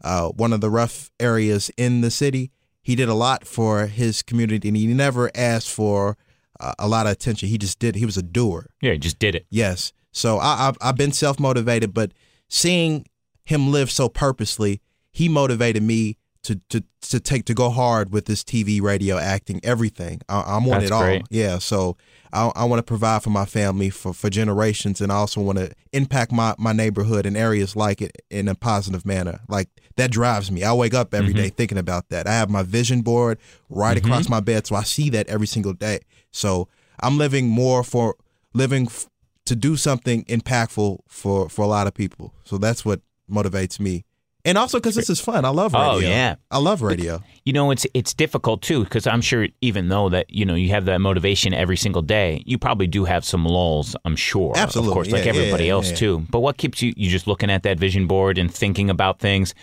uh, 0.04 0.28
one 0.30 0.52
of 0.54 0.60
the 0.62 0.70
rough 0.70 1.10
areas 1.20 1.72
in 1.78 2.02
the 2.02 2.12
city. 2.12 2.52
He 2.82 2.96
did 2.96 3.08
a 3.08 3.14
lot 3.14 3.48
for 3.48 3.88
his 3.88 4.22
community, 4.22 4.68
and 4.68 4.76
he 4.76 4.86
never 4.88 5.32
asked 5.34 5.70
for 5.72 6.18
a 6.80 6.88
lot 6.88 7.06
of 7.06 7.12
attention. 7.12 7.50
He 7.50 7.58
just 7.58 7.80
did. 7.80 7.96
He 7.96 8.06
was 8.06 8.18
a 8.18 8.24
doer. 8.24 8.68
Yeah, 8.82 8.94
he 8.94 8.98
just 8.98 9.20
did 9.20 9.36
it. 9.36 9.46
Yes. 9.50 9.94
So 10.12 10.38
I, 10.38 10.68
I've 10.68 10.78
I've 10.82 10.96
been 10.98 11.12
self 11.12 11.40
motivated, 11.40 11.94
but 11.94 12.12
seeing 12.48 13.06
him 13.46 13.72
live 13.72 13.92
so 13.92 14.10
purposely, 14.10 14.82
he 15.12 15.28
motivated 15.30 15.84
me 15.84 16.18
to 16.44 16.60
to 16.70 16.84
to 17.02 17.20
take 17.20 17.46
to 17.46 17.54
go 17.54 17.70
hard 17.70 18.14
with 18.14 18.26
this 18.26 18.44
TV, 18.44 18.82
radio, 18.82 19.18
acting, 19.18 19.60
everything. 19.64 20.22
I, 20.30 20.42
I 20.42 20.54
want 20.58 20.82
That's 20.82 20.86
it 20.86 20.92
all. 20.92 21.02
great. 21.02 21.24
Yeah. 21.30 21.58
So 21.60 21.98
I, 22.32 22.52
I 22.56 22.66
want 22.66 22.80
to 22.80 22.84
provide 22.84 23.24
for 23.24 23.30
my 23.30 23.46
family 23.46 23.90
for, 23.90 24.14
for 24.14 24.30
generations, 24.30 25.02
and 25.02 25.12
I 25.12 25.16
also 25.16 25.42
want 25.42 25.58
to 25.60 25.72
impact 25.92 26.32
my 26.32 26.56
my 26.58 26.74
neighborhood 26.74 27.26
and 27.26 27.36
areas 27.38 27.76
like 27.76 28.02
it 28.02 28.22
in 28.30 28.48
a 28.48 28.56
positive 28.56 29.06
manner. 29.06 29.40
Like 29.48 29.70
that 29.96 30.12
drives 30.12 30.52
me. 30.52 30.64
I 30.64 30.74
wake 30.74 30.94
up 30.94 31.14
every 31.14 31.34
day 31.34 31.48
mm-hmm. 31.48 31.56
thinking 31.56 31.78
about 31.78 32.10
that. 32.10 32.28
I 32.28 32.34
have 32.34 32.50
my 32.50 32.64
vision 32.64 33.02
board 33.02 33.40
right 33.70 33.98
mm-hmm. 33.98 34.06
across 34.06 34.30
my 34.30 34.40
bed, 34.40 34.68
so 34.68 34.76
I 34.76 34.84
see 34.84 35.10
that 35.12 35.28
every 35.28 35.48
single 35.48 35.74
day. 35.74 36.00
So 36.32 36.68
I'm 37.00 37.18
living 37.18 37.48
more 37.48 37.84
for 37.84 38.16
living 38.54 38.88
f- 38.88 39.08
to 39.46 39.56
do 39.56 39.76
something 39.76 40.24
impactful 40.26 41.00
for 41.08 41.50
for 41.50 41.62
a 41.64 41.68
lot 41.68 41.88
of 41.88 41.94
people. 41.94 42.34
So 42.44 42.58
that's 42.58 42.84
what 42.84 43.02
motivates 43.30 43.80
me. 43.80 44.06
And 44.46 44.58
also 44.58 44.78
because 44.78 44.96
this 44.96 45.10
is 45.10 45.22
fun. 45.22 45.46
I 45.46 45.50
love 45.50 45.74
radio. 45.74 45.90
Oh, 45.90 45.98
yeah. 46.00 46.36
I 46.52 46.58
love 46.58 46.82
radio. 46.82 47.22
You 47.46 47.54
know, 47.54 47.72
it's 47.72 47.86
it's 47.94 48.14
difficult 48.14 48.62
too 48.62 48.84
because 48.84 49.08
I'm 49.08 49.22
sure 49.22 49.48
even 49.62 49.88
though 49.88 50.10
that 50.10 50.30
you 50.30 50.44
know 50.44 50.56
you 50.56 50.70
have 50.72 50.84
that 50.86 51.00
motivation 51.00 51.54
every 51.54 51.78
single 51.78 52.02
day, 52.02 52.44
you 52.46 52.58
probably 52.58 52.88
do 52.88 53.06
have 53.06 53.24
some 53.24 53.46
lulls. 53.46 53.96
I'm 54.04 54.18
sure, 54.18 54.52
Absolutely. 54.58 54.92
of 54.92 54.94
course, 54.96 55.12
like 55.12 55.26
Yeah, 55.26 55.32
yeah, 55.32 55.40
everybody 55.40 55.66
yeah, 55.68 55.72
else 55.72 55.92
yeah. 55.92 55.96
too. 55.96 56.26
But 56.30 56.40
what 56.42 56.58
keeps 56.58 56.82
you? 56.82 56.92
You 56.98 57.10
just 57.10 57.26
looking 57.26 57.50
at 57.50 57.64
that 57.64 57.80
vision 57.80 58.06
board 58.06 58.38
and 58.38 58.54
thinking 58.54 58.90
about 58.90 59.20
things, 59.20 59.56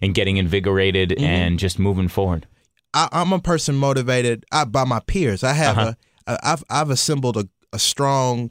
and 0.00 0.14
getting 0.14 0.36
invigorated 0.36 1.10
Mm-hmm. 1.10 1.24
and 1.24 1.58
just 1.58 1.78
moving 1.80 2.06
forward. 2.08 2.46
I, 2.94 3.08
I'm 3.10 3.32
a 3.32 3.40
person 3.40 3.74
motivated 3.74 4.44
uh, 4.52 4.64
by 4.64 4.84
my 4.84 5.00
peers. 5.00 5.42
I 5.42 5.52
have 5.54 5.76
Uh-huh. 5.78 5.92
a, 6.28 6.32
a 6.34 6.38
I've 6.44 6.64
I've 6.70 6.90
assembled 6.90 7.36
a, 7.36 7.48
a 7.72 7.78
strong 7.80 8.50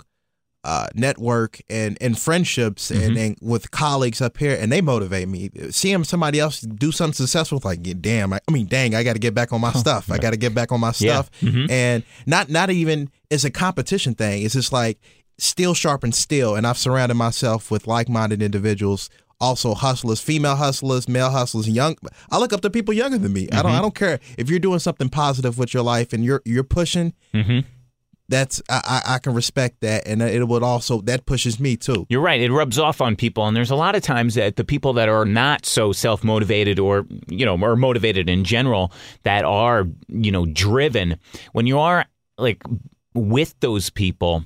uh, 0.67 0.87
network 0.93 1.61
and 1.69 1.97
and 2.01 2.19
friendships 2.19 2.91
Mm-hmm. 2.91 3.03
and, 3.03 3.17
and 3.17 3.37
with 3.41 3.71
colleagues 3.71 4.21
up 4.21 4.37
here, 4.37 4.55
and 4.59 4.71
they 4.71 4.81
motivate 4.81 5.27
me. 5.29 5.49
Seeing 5.71 6.03
somebody 6.03 6.39
else 6.39 6.59
do 6.61 6.91
something 6.91 7.13
successful, 7.13 7.61
like 7.63 7.79
yeah, 7.87 7.93
damn, 7.99 8.33
I, 8.33 8.39
I 8.47 8.51
mean, 8.51 8.67
dang, 8.67 8.93
I 8.93 9.03
got 9.03 9.13
to 9.13 9.19
get 9.19 9.33
back 9.33 9.53
on 9.53 9.61
my 9.61 9.71
stuff. 9.73 10.11
I 10.11 10.17
got 10.17 10.31
to 10.31 10.37
get 10.37 10.53
back 10.53 10.71
on 10.71 10.79
my 10.81 10.93
Yeah. 10.97 11.21
stuff, 11.23 11.29
and 11.69 12.03
not 12.25 12.49
not 12.49 12.69
even 12.69 13.09
it's 13.29 13.45
a 13.45 13.49
competition 13.51 14.13
thing. 14.13 14.43
It's 14.43 14.53
just 14.55 14.73
like 14.73 14.99
steel 15.37 15.73
sharpens 15.73 16.17
steel, 16.17 16.55
and 16.55 16.67
I've 16.67 16.77
surrounded 16.77 17.15
myself 17.15 17.71
with 17.71 17.87
like 17.87 18.09
minded 18.09 18.41
individuals. 18.41 19.09
Also, 19.39 19.75
hustlers, 19.75 20.19
female 20.19 20.55
hustlers, 20.55 21.07
male 21.07 21.29
hustlers, 21.29 21.69
young. 21.69 21.95
I 22.31 22.39
look 22.39 22.53
up 22.53 22.61
to 22.61 22.71
people 22.71 22.91
younger 22.93 23.19
than 23.19 23.31
me. 23.33 23.47
I 23.51 23.61
don't. 23.61 23.71
I 23.71 23.81
don't 23.81 23.93
care 23.93 24.19
if 24.35 24.49
you're 24.49 24.57
doing 24.59 24.79
something 24.79 25.09
positive 25.09 25.59
with 25.59 25.75
your 25.75 25.83
life 25.83 26.11
and 26.11 26.25
you're 26.25 26.41
you're 26.43 26.63
pushing. 26.63 27.13
That's 28.29 28.61
I, 28.69 29.01
I 29.05 29.19
can 29.19 29.33
respect 29.33 29.81
that, 29.81 30.05
and 30.05 30.21
it 30.21 30.47
would 30.47 30.63
also 30.63 31.01
that 31.01 31.25
pushes 31.25 31.59
me 31.59 31.77
too. 31.77 32.05
You're 32.09 32.21
right. 32.21 32.41
It 32.41 32.51
rubs 32.51 32.77
off 32.77 32.99
on 32.99 33.15
people, 33.15 33.47
and 33.47 33.55
there's 33.55 33.71
a 33.71 33.75
lot 33.75 33.95
of 33.95 34.01
times 34.01 34.35
that 34.35 34.57
the 34.57 34.65
people 34.65 34.93
that 34.93 35.07
are 35.07 35.23
not 35.23 35.65
so 35.65 35.93
self 35.93 36.23
motivated, 36.23 36.77
or 36.77 37.05
you 37.29 37.45
know, 37.45 37.57
or 37.57 37.75
motivated 37.77 38.29
in 38.29 38.43
general, 38.43 38.91
that 39.23 39.45
are 39.45 39.87
you 40.09 40.31
know 40.31 40.45
driven. 40.45 41.17
When 41.53 41.67
you 41.67 41.79
are 41.79 42.05
like 42.37 42.61
with 43.13 43.55
those 43.61 43.89
people, 43.89 44.43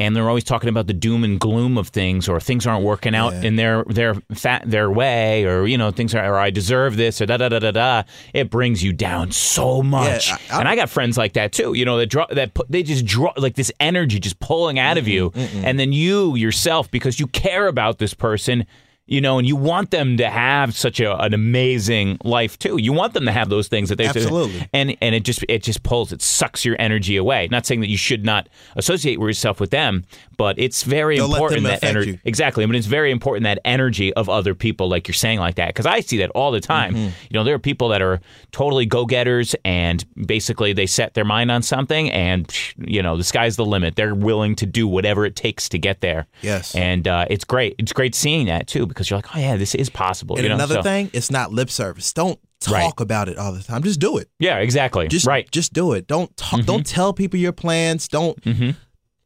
and 0.00 0.16
they're 0.16 0.26
always 0.28 0.42
talking 0.42 0.68
about 0.68 0.88
the 0.88 0.92
doom 0.92 1.22
and 1.22 1.38
gloom 1.38 1.78
of 1.78 1.88
things, 1.88 2.28
or 2.28 2.40
things 2.40 2.66
aren't 2.66 2.82
working 2.82 3.14
out 3.14 3.34
Yeah. 3.34 3.42
in 3.42 3.56
their 3.56 3.84
their 3.84 4.14
fat 4.34 4.62
their 4.68 4.90
way, 4.90 5.44
or 5.44 5.66
you 5.66 5.78
know, 5.78 5.92
things 5.92 6.14
are, 6.14 6.34
or 6.34 6.38
I 6.38 6.50
deserve 6.50 6.96
this, 6.96 7.20
or 7.20 7.26
da 7.26 7.36
da 7.36 7.48
da 7.50 7.58
da 7.60 7.70
da. 7.70 8.02
It 8.34 8.50
brings 8.50 8.82
you 8.82 8.92
down 8.92 9.30
so 9.30 9.82
much. 9.82 10.32
I- 10.32 10.38
I- 10.50 10.58
and 10.60 10.68
I 10.68 10.74
got 10.74 10.90
friends 10.90 11.16
like 11.16 11.34
that 11.34 11.52
too. 11.52 11.74
You 11.74 11.84
know, 11.84 11.98
that 11.98 12.06
draw 12.06 12.26
that 12.30 12.50
they 12.68 12.82
just 12.82 13.04
draw 13.04 13.32
like 13.36 13.54
this 13.54 13.70
energy 13.78 14.18
just 14.18 14.40
pulling 14.40 14.78
out 14.80 14.98
of 14.98 15.06
you, 15.06 15.32
and 15.62 15.78
then 15.78 15.92
you 15.92 16.34
yourself 16.34 16.90
because 16.90 17.20
you 17.20 17.26
care 17.28 17.68
about 17.68 17.98
this 17.98 18.14
person. 18.14 18.64
You 19.10 19.20
know, 19.20 19.38
and 19.38 19.46
you 19.46 19.56
want 19.56 19.90
them 19.90 20.16
to 20.18 20.30
have 20.30 20.74
such 20.76 21.00
a, 21.00 21.14
an 21.20 21.34
amazing 21.34 22.18
life 22.24 22.58
too. 22.58 22.78
You 22.78 22.92
want 22.92 23.12
them 23.12 23.26
to 23.26 23.32
have 23.32 23.48
those 23.48 23.68
things 23.68 23.88
that 23.88 23.96
they 23.96 24.06
Absolutely. 24.06 24.68
and 24.72 24.96
and 25.02 25.14
it 25.14 25.24
just 25.24 25.44
it 25.48 25.62
just 25.64 25.82
pulls 25.82 26.12
it 26.12 26.22
sucks 26.22 26.64
your 26.64 26.76
energy 26.78 27.16
away. 27.16 27.48
Not 27.50 27.66
saying 27.66 27.80
that 27.80 27.88
you 27.88 27.96
should 27.96 28.24
not 28.24 28.48
associate 28.76 29.18
yourself 29.18 29.58
with 29.60 29.70
them, 29.70 30.04
but 30.36 30.58
it's 30.58 30.84
very 30.84 31.16
Don't 31.16 31.30
important 31.30 31.64
that 31.64 31.82
energy 31.84 32.20
exactly. 32.24 32.64
But 32.64 32.76
it's 32.76 32.86
very 32.86 33.10
important 33.10 33.44
that 33.44 33.58
energy 33.64 34.12
of 34.14 34.28
other 34.28 34.54
people, 34.54 34.88
like 34.88 35.08
you're 35.08 35.14
saying, 35.14 35.40
like 35.40 35.56
that, 35.56 35.68
because 35.68 35.86
I 35.86 36.00
see 36.00 36.18
that 36.18 36.30
all 36.30 36.50
the 36.50 36.60
time. 36.60 36.94
Mm-hmm. 36.94 37.08
You 37.30 37.34
know, 37.34 37.44
there 37.44 37.54
are 37.54 37.58
people 37.58 37.88
that 37.88 38.00
are 38.02 38.20
totally 38.52 38.86
go 38.86 39.06
getters, 39.06 39.54
and 39.64 40.04
basically 40.26 40.72
they 40.72 40.86
set 40.86 41.14
their 41.14 41.24
mind 41.24 41.50
on 41.50 41.62
something, 41.62 42.10
and 42.10 42.50
you 42.78 43.02
know, 43.02 43.16
the 43.16 43.24
sky's 43.24 43.56
the 43.56 43.64
limit. 43.64 43.96
They're 43.96 44.14
willing 44.14 44.54
to 44.56 44.66
do 44.66 44.86
whatever 44.86 45.26
it 45.26 45.36
takes 45.36 45.68
to 45.70 45.78
get 45.78 46.00
there. 46.00 46.26
Yes. 46.42 46.74
and 46.74 47.08
uh, 47.08 47.26
it's 47.28 47.44
great. 47.44 47.74
It's 47.78 47.92
great 47.92 48.14
seeing 48.14 48.46
that 48.46 48.66
too, 48.66 48.86
because 48.86 48.99
you're 49.08 49.18
like, 49.18 49.34
oh 49.34 49.38
yeah, 49.38 49.56
this 49.56 49.74
is 49.74 49.88
possible. 49.88 50.36
And 50.36 50.42
you 50.42 50.48
know? 50.48 50.56
another 50.56 50.74
So- 50.76 50.82
thing, 50.82 51.10
it's 51.12 51.30
not 51.30 51.52
lip 51.52 51.70
service. 51.70 52.12
Don't 52.12 52.38
talk 52.60 52.74
Right. 52.74 52.92
about 53.00 53.28
it 53.30 53.38
all 53.38 53.52
the 53.52 53.62
time. 53.62 53.82
Just 53.82 54.00
do 54.00 54.18
it. 54.18 54.28
yeah, 54.38 54.58
exactly. 54.58 55.08
Just 55.08 55.26
right. 55.26 55.44
Mm-hmm. 55.46 55.50
Just 55.52 55.72
do 55.72 55.92
it. 55.92 56.06
Don't 56.06 56.36
talk, 56.36 56.64
don't 56.66 56.84
tell 56.84 57.14
people 57.14 57.38
your 57.38 57.52
plans. 57.52 58.08
Don't 58.08 58.36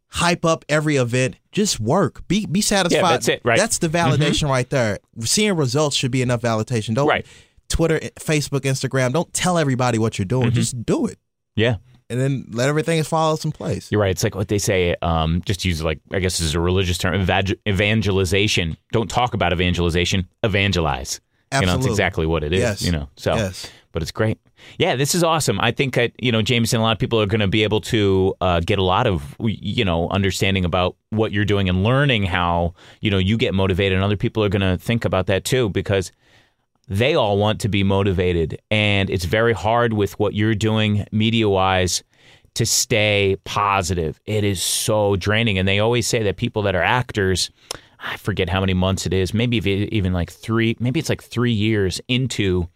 hype 0.09 0.45
up 0.45 0.65
every 0.69 0.97
event. 0.97 1.37
Just 1.51 1.81
work. 1.81 2.27
Be 2.29 2.47
be 2.47 2.61
satisfied. 2.61 3.01
Yeah, 3.01 3.09
that's 3.11 3.29
it, 3.29 3.41
right. 3.45 3.55
Mm-hmm. 3.55 3.61
That's 3.63 3.79
the 3.79 3.89
validation 3.89 4.49
right 4.49 4.69
there. 4.71 4.99
Seeing 5.21 5.57
results 5.57 5.97
should 5.97 6.11
be 6.13 6.23
enough 6.23 6.43
validation. 6.43 6.95
Don't 6.95 7.09
Right. 7.09 7.27
Twitter, 7.69 7.99
Facebook, 8.21 8.61
Instagram. 8.61 9.13
Don't 9.13 9.33
tell 9.33 9.59
everybody 9.59 9.99
what 9.99 10.19
you're 10.19 10.27
doing. 10.27 10.49
Mm-hmm. 10.49 10.55
Just 10.57 10.85
do 10.87 11.07
it, 11.07 11.19
Yeah. 11.57 11.77
And 12.11 12.21
then 12.21 12.47
let 12.51 12.69
everything 12.69 13.03
fall 13.03 13.37
some 13.37 13.53
place. 13.53 13.91
You're 13.91 14.01
right. 14.01 14.11
It's 14.11 14.23
like 14.25 14.35
what 14.35 14.49
they 14.49 14.59
say. 14.59 14.95
Um, 15.03 15.43
just 15.47 15.65
use 15.65 15.83
like 15.83 16.01
I 16.13 16.19
guess 16.21 16.39
this 16.39 16.47
is 16.49 16.55
a 16.55 16.61
religious 16.61 16.99
term. 16.99 17.15
Evangelization. 17.69 18.77
Don't 18.93 19.11
talk 19.11 19.35
about 19.35 19.53
evangelization. 19.53 20.29
Evangelize. 20.43 21.21
Absolutely. 21.53 21.73
You 21.73 21.77
know, 21.79 21.79
it's 21.85 21.91
exactly 21.91 22.27
what 22.27 22.43
it 22.45 22.53
is. 22.53 22.61
Yes. 22.61 22.83
You 22.83 22.93
know. 22.93 23.09
So, 23.17 23.35
Yes. 23.37 23.71
but 23.93 24.03
it's 24.03 24.11
great. 24.11 24.39
Yeah, 24.79 24.97
this 24.97 25.15
is 25.15 25.23
awesome. 25.23 25.61
I 25.61 25.73
think 25.73 25.95
that 25.95 26.13
you 26.19 26.33
know, 26.33 26.41
Jameson. 26.43 26.81
A 26.81 26.83
lot 26.83 26.93
of 26.93 26.99
people 26.99 27.21
are 27.21 27.27
going 27.27 27.41
to 27.41 27.49
be 27.49 27.65
able 27.65 27.81
to 27.83 28.35
uh, 28.41 28.61
get 28.61 28.79
a 28.79 28.83
lot 28.83 29.07
of 29.07 29.37
you 29.41 29.85
know 29.85 30.09
understanding 30.09 30.65
about 30.65 30.97
what 31.11 31.33
you're 31.33 31.45
doing 31.45 31.69
and 31.69 31.85
learning 31.85 32.25
how 32.25 32.75
you 33.01 33.11
know 33.11 33.19
you 33.19 33.37
get 33.37 33.53
motivated, 33.55 33.97
and 33.97 34.03
other 34.05 34.17
people 34.17 34.43
are 34.43 34.49
going 34.49 34.63
to 34.63 34.79
think 34.79 35.05
about 35.05 35.27
that 35.27 35.45
too 35.45 35.69
because 35.69 36.13
they 36.89 37.15
all 37.15 37.39
want 37.39 37.61
to 37.61 37.69
be 37.69 37.83
motivated. 37.83 38.61
And 38.71 39.11
it's 39.11 39.25
very 39.25 39.53
hard 39.53 39.93
with 39.93 40.19
what 40.19 40.35
you're 40.35 40.55
doing 40.55 41.07
media 41.13 41.49
wise 41.49 42.03
to 42.55 42.65
stay 42.67 43.37
positive. 43.45 44.21
It 44.27 44.45
is 44.45 44.63
so 44.63 45.17
draining. 45.17 45.59
And 45.59 45.67
they 45.67 45.79
always 45.81 46.07
say 46.07 46.23
that 46.23 46.37
people 46.37 46.63
that 46.63 46.75
are 46.75 46.83
actors 46.83 47.51
i 48.07 48.19
forget 48.19 48.51
how 48.51 48.61
many 48.61 48.75
months 48.75 49.07
it 49.07 49.15
is 49.15 49.33
maybe 49.33 49.57
even 49.91 50.13
like 50.13 50.31
three 50.31 50.77
maybe 50.79 51.01
it's 51.01 51.09
like 51.09 51.23
three 51.23 51.53
years 51.53 52.03
into 52.07 52.69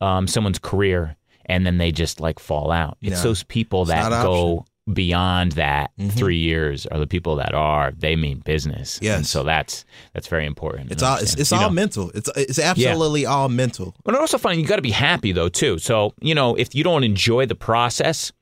um, 0.00 0.28
someone's 0.28 0.60
career 0.60 1.16
and 1.46 1.66
then 1.66 1.78
they 1.78 1.90
just 1.90 2.20
like 2.20 2.38
fall 2.38 2.70
out. 2.70 2.98
It's 3.00 3.16
those 3.22 3.42
people 3.42 3.86
that 3.86 4.02
go 4.22 4.66
beyond 4.92 5.52
that 5.52 5.90
three 6.10 6.38
years 6.38 6.86
are 6.86 6.98
the 6.98 7.06
people 7.06 7.36
that 7.36 7.54
are 7.54 7.92
they 7.96 8.16
mean 8.16 8.38
business 8.40 8.98
and 9.16 9.26
so 9.26 9.42
that's 9.42 9.84
that's 10.14 10.28
very 10.28 10.46
important 10.46 10.90
It's 10.90 11.02
all 11.02 11.18
it's, 11.18 11.34
it's 11.34 11.52
all 11.52 11.62
know? 11.62 11.70
mental. 11.70 12.10
It's 12.14 12.30
it's 12.36 12.58
absolutely 12.58 13.26
all 13.26 13.48
mental. 13.48 13.94
But 14.04 14.14
also 14.14 14.38
finding 14.38 14.60
you 14.60 14.66
got 14.66 14.76
to 14.76 14.82
be 14.82 14.90
happy 14.90 15.32
though 15.32 15.48
too. 15.50 15.78
So 15.78 16.14
you 16.20 16.34
know, 16.34 16.54
if 16.54 16.74
you 16.74 16.82
don't 16.84 17.04
enjoy 17.04 17.46
the 17.46 17.54
process, 17.54 18.32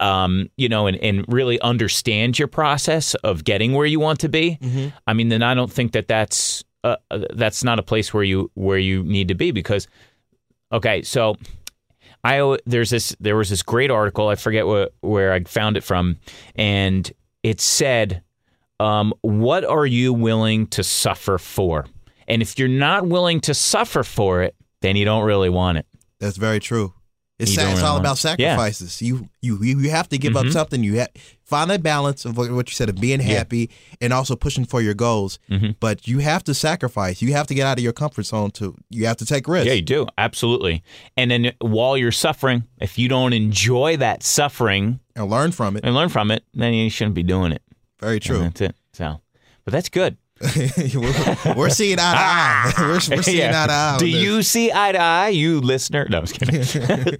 um, 0.00 0.48
you 0.56 0.68
know, 0.68 0.86
and, 0.86 0.96
and 0.98 1.24
really 1.28 1.60
understand 1.60 2.38
your 2.38 2.48
process 2.48 3.14
of 3.16 3.44
getting 3.44 3.74
where 3.74 3.86
you 3.86 4.00
want 4.00 4.20
to 4.20 4.28
be, 4.28 4.58
I 5.06 5.12
mean, 5.12 5.28
then 5.28 5.42
I 5.42 5.54
don't 5.54 5.70
think 5.72 5.92
that 5.92 6.08
that's 6.08 6.64
uh, 6.84 6.96
uh, 7.10 7.20
that's 7.34 7.62
not 7.62 7.78
a 7.78 7.82
place 7.82 8.14
where 8.14 8.24
you 8.24 8.50
where 8.54 8.78
you 8.78 9.02
need 9.02 9.28
to 9.28 9.34
be 9.34 9.50
because, 9.50 9.86
okay, 10.72 11.02
so 11.02 11.36
I 12.24 12.58
there's 12.66 12.90
this 12.90 13.14
there 13.20 13.36
was 13.36 13.48
this 13.50 13.62
great 13.62 13.90
article 13.90 14.28
I 14.28 14.34
forget 14.34 14.66
what, 14.66 14.92
where 15.00 15.32
I 15.32 15.42
found 15.44 15.76
it 15.76 15.84
from, 15.84 16.18
and 16.56 17.10
it 17.42 17.60
said, 17.60 18.22
um, 18.80 19.14
"What 19.22 19.64
are 19.64 19.86
you 19.86 20.12
willing 20.12 20.66
to 20.68 20.82
suffer 20.82 21.38
for?" 21.38 21.86
And 22.26 22.42
if 22.42 22.58
you're 22.58 22.68
not 22.68 23.06
willing 23.06 23.40
to 23.42 23.54
suffer 23.54 24.02
for 24.02 24.42
it, 24.42 24.54
then 24.82 24.96
you 24.96 25.04
don't 25.04 25.24
really 25.24 25.48
want 25.48 25.78
it. 25.78 25.86
That's 26.20 26.36
very 26.36 26.60
true. 26.60 26.92
It's, 27.38 27.52
You 27.52 27.56
sa- 27.56 27.62
it's 27.62 27.70
really 27.80 27.82
all 27.88 27.96
about 27.98 28.16
Mm-hmm. 28.16 28.40
sacrifices. 28.42 29.00
You 29.00 29.28
you 29.40 29.62
you 29.62 29.78
you 29.78 29.90
have 29.90 30.08
to 30.10 30.18
give 30.18 30.36
up 30.36 30.46
something. 30.48 30.82
You 30.82 31.00
ha- 31.00 31.20
find 31.48 31.70
that 31.70 31.82
balance 31.82 32.24
of 32.26 32.36
what, 32.36 32.48
you 32.50 32.74
said 32.74 32.88
of 32.90 32.96
being 33.00 33.20
happy 33.20 33.70
and 34.00 34.12
also 34.12 34.36
pushing 34.36 34.64
for 34.66 34.82
your 34.82 34.92
goals. 34.94 35.38
Mm-hmm. 35.50 35.70
But 35.80 36.06
you 36.06 36.18
have 36.18 36.44
to 36.44 36.54
sacrifice. 36.54 37.22
You 37.22 37.32
have 37.32 37.46
to 37.46 37.54
get 37.54 37.66
out 37.66 37.78
of 37.78 37.82
your 37.84 37.94
comfort 37.94 38.24
zone. 38.26 38.50
To 38.52 38.76
you 38.90 39.06
have 39.06 39.16
to 39.16 39.24
take 39.26 39.48
risks. 39.48 39.66
Yeah, 39.66 39.72
you 39.72 39.82
do 39.82 40.06
absolutely. 40.18 40.82
And 41.16 41.30
then 41.30 41.52
while 41.60 41.96
you're 41.96 42.12
suffering, 42.12 42.64
if 42.80 42.98
you 42.98 43.08
don't 43.08 43.32
enjoy 43.32 43.96
that 43.96 44.22
suffering 44.22 45.00
and 45.16 45.30
learn 45.30 45.52
from 45.52 45.76
it. 45.76 45.84
and 45.84 45.94
learn 45.94 46.10
from 46.10 46.30
it, 46.30 46.44
then 46.54 46.74
you 46.74 46.90
shouldn't 46.90 47.14
be 47.14 47.22
doing 47.22 47.52
it. 47.52 47.62
Very 47.98 48.14
And 48.16 48.22
true. 48.22 48.38
that's 48.40 48.60
it. 48.60 48.76
So, 48.92 49.20
but 49.64 49.72
that's 49.72 49.88
good. 49.88 50.16
we're, 50.94 51.54
we're 51.56 51.68
seeing 51.70 51.98
eye 51.98 52.12
to 52.12 52.18
eye. 52.20 52.72
We're, 52.78 53.16
we're 53.16 53.22
seeing 53.22 53.38
Yeah. 53.38 53.64
eye 53.64 53.66
to 53.66 53.72
eye. 53.72 53.96
Do 53.98 54.06
this. 54.06 54.22
you 54.22 54.42
see 54.44 54.70
eye 54.72 54.92
to 54.92 54.98
eye, 55.00 55.28
you 55.30 55.60
listener? 55.60 56.06
No, 56.08 56.18
I 56.18 56.20
was 56.20 56.32
kidding. 56.32 57.16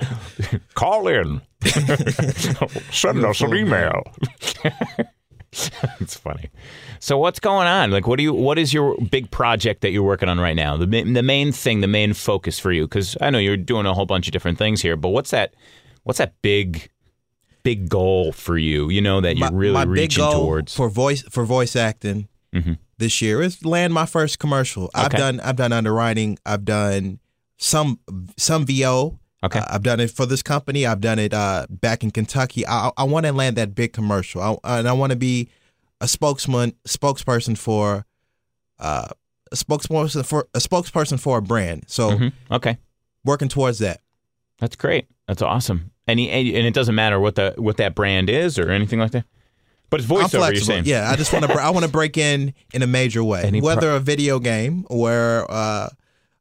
Call 0.74 1.08
in. 1.08 1.40
Send 2.92 3.24
us 3.24 3.40
an 3.40 3.54
email. 3.54 4.02
it's 6.00 6.16
funny. 6.16 6.50
So 7.00 7.18
what's 7.18 7.40
going 7.40 7.66
on? 7.66 7.90
Like, 7.90 8.06
what 8.06 8.16
do 8.16 8.22
you? 8.22 8.32
What 8.32 8.58
is 8.58 8.72
your 8.72 8.96
big 9.10 9.30
project 9.30 9.82
that 9.82 9.90
you're 9.90 10.02
working 10.02 10.28
on 10.28 10.38
right 10.38 10.56
now? 10.56 10.76
The 10.76 10.86
the 10.86 11.22
main 11.22 11.52
thing, 11.52 11.80
the 11.80 11.88
main 11.88 12.12
focus 12.12 12.58
for 12.58 12.72
you? 12.72 12.82
Because 12.86 13.16
I 13.20 13.30
know 13.30 13.38
you're 13.38 13.56
doing 13.56 13.86
a 13.86 13.94
whole 13.94 14.06
bunch 14.06 14.28
of 14.28 14.32
different 14.32 14.58
things 14.58 14.82
here, 14.82 14.96
but 14.96 15.08
what's 15.10 15.30
that? 15.30 15.54
What's 16.04 16.18
that 16.18 16.34
big, 16.42 16.90
big 17.62 17.88
goal 17.88 18.32
for 18.32 18.56
you? 18.56 18.88
You 18.88 19.00
know 19.00 19.20
that 19.20 19.36
you're 19.36 19.50
my, 19.50 19.56
really 19.56 19.74
my 19.74 19.84
big 19.84 19.92
reaching 19.92 20.24
goal 20.24 20.32
towards. 20.32 20.74
for 20.74 20.88
voice 20.88 21.22
for 21.22 21.44
voice 21.44 21.76
acting 21.76 22.28
mm-hmm. 22.54 22.74
this 22.98 23.20
year 23.20 23.42
is 23.42 23.64
land 23.64 23.92
my 23.92 24.06
first 24.06 24.38
commercial. 24.38 24.90
I've 24.94 25.12
done 25.12 25.40
I've 25.40 25.56
done 25.56 25.72
underwriting. 25.72 26.38
I've 26.44 26.64
done 26.64 27.20
some 27.56 28.00
some 28.36 28.66
VO. 28.66 29.18
Okay. 29.44 29.58
Uh, 29.60 29.64
I've 29.70 29.82
done 29.82 30.00
it 30.00 30.10
for 30.10 30.26
this 30.26 30.42
company. 30.42 30.84
I've 30.86 31.00
done 31.00 31.18
it 31.18 31.32
uh, 31.32 31.66
back 31.70 32.02
in 32.02 32.10
Kentucky. 32.10 32.66
I, 32.66 32.90
I 32.96 33.04
want 33.04 33.26
to 33.26 33.32
land 33.32 33.56
that 33.56 33.74
big 33.74 33.92
commercial, 33.92 34.60
I, 34.64 34.78
and 34.78 34.88
I 34.88 34.92
want 34.92 35.10
to 35.12 35.16
be 35.16 35.48
a 36.00 36.08
spokesman, 36.08 36.72
spokesperson 36.86 37.56
for, 37.56 38.04
uh, 38.80 39.08
a 39.50 39.54
spokesperson 39.56 40.26
for 40.26 40.46
a 40.54 40.58
spokesperson 40.58 41.18
for 41.18 41.38
a 41.38 41.42
brand. 41.42 41.84
So 41.86 42.10
Mhm. 42.10 42.32
Okay. 42.50 42.76
working 43.24 43.48
towards 43.48 43.78
that. 43.78 44.00
That's 44.58 44.76
great. 44.76 45.06
That's 45.26 45.40
awesome. 45.42 45.90
Any 46.06 46.30
and 46.30 46.66
it 46.66 46.74
doesn't 46.74 46.94
matter 46.94 47.18
what 47.20 47.34
the 47.34 47.54
what 47.58 47.76
that 47.78 47.94
brand 47.94 48.28
is 48.30 48.58
or 48.58 48.70
anything 48.70 48.98
like 48.98 49.12
that. 49.12 49.24
But 49.90 50.00
it's 50.00 50.08
voiceover. 50.08 50.52
You're 50.52 50.60
saying, 50.62 50.84
Yeah, 50.86 51.10
I 51.10 51.16
just 51.16 51.32
want 51.32 51.46
to. 51.46 51.52
I 51.52 51.70
want 51.70 51.84
to 51.86 51.90
break 51.90 52.16
in 52.18 52.52
in 52.74 52.82
a 52.82 52.86
major 52.86 53.22
way, 53.24 53.42
Any 53.44 53.60
pro- 53.60 53.68
whether 53.74 53.90
a 53.94 54.00
video 54.00 54.38
game 54.38 54.84
or 54.90 55.46
uh, 55.48 55.88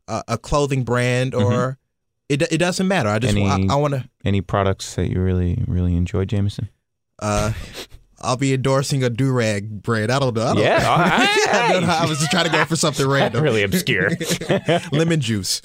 a, 0.08 0.24
a 0.30 0.38
clothing 0.38 0.84
brand 0.84 1.34
or 1.34 1.78
it. 2.30 2.42
it 2.52 2.58
doesn't 2.58 2.88
matter. 2.88 3.10
I 3.10 3.20
just. 3.20 3.36
Any- 3.36 3.46
I, 3.48 3.58
I 3.70 3.76
want 3.76 3.94
to. 3.94 4.10
Any 4.26 4.42
products 4.42 4.96
that 4.96 5.10
you 5.10 5.22
really 5.22 5.64
really 5.68 5.96
enjoy, 5.96 6.26
Jameson? 6.26 6.70
Uh, 7.20 7.54
I'll 8.20 8.38
be 8.38 8.54
endorsing 8.54 9.04
a 9.04 9.10
do 9.10 9.32
rag 9.32 9.82
brand. 9.84 10.12
I 10.12 10.20
don't 10.20 10.36
know. 10.36 10.44
I 10.46 10.54
don't 10.54 10.64
Yeah, 10.64 10.78
know. 10.80 10.96
I, 10.98 11.70
don't 11.74 11.84
know. 11.84 11.90
I 11.90 12.06
was 12.06 12.20
just 12.20 12.32
trying 12.32 12.46
to 12.46 12.52
go 12.52 12.66
for 12.66 12.76
something 12.76 13.08
random. 13.10 13.44
really 13.44 13.64
obscure. 13.64 14.12
Lemon 14.92 15.22
juice. 15.22 15.62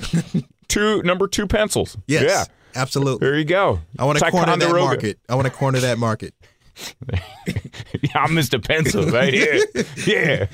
two 0.69 1.03
number 1.03 1.27
two 1.29 1.47
pencils. 1.47 1.97
Yes. 2.07 2.23
Yeah. 2.25 2.45
Absolutely. 2.75 3.27
There 3.27 3.39
you 3.39 3.45
go. 3.45 3.81
I 3.99 4.05
want 4.07 4.19
to 4.19 4.31
corner 4.31 4.57
that 4.57 4.71
market. 4.71 5.19
I 5.29 5.35
want 5.35 5.47
to 5.47 5.53
corner 5.53 5.79
that 5.81 5.99
market. 5.99 6.35
Yeah, 8.03 8.23
I'm 8.25 8.31
Mr. 8.31 8.63
Pencil 8.63 9.07
right 9.07 9.33
here. 9.33 9.65
Yeah. 10.07 10.47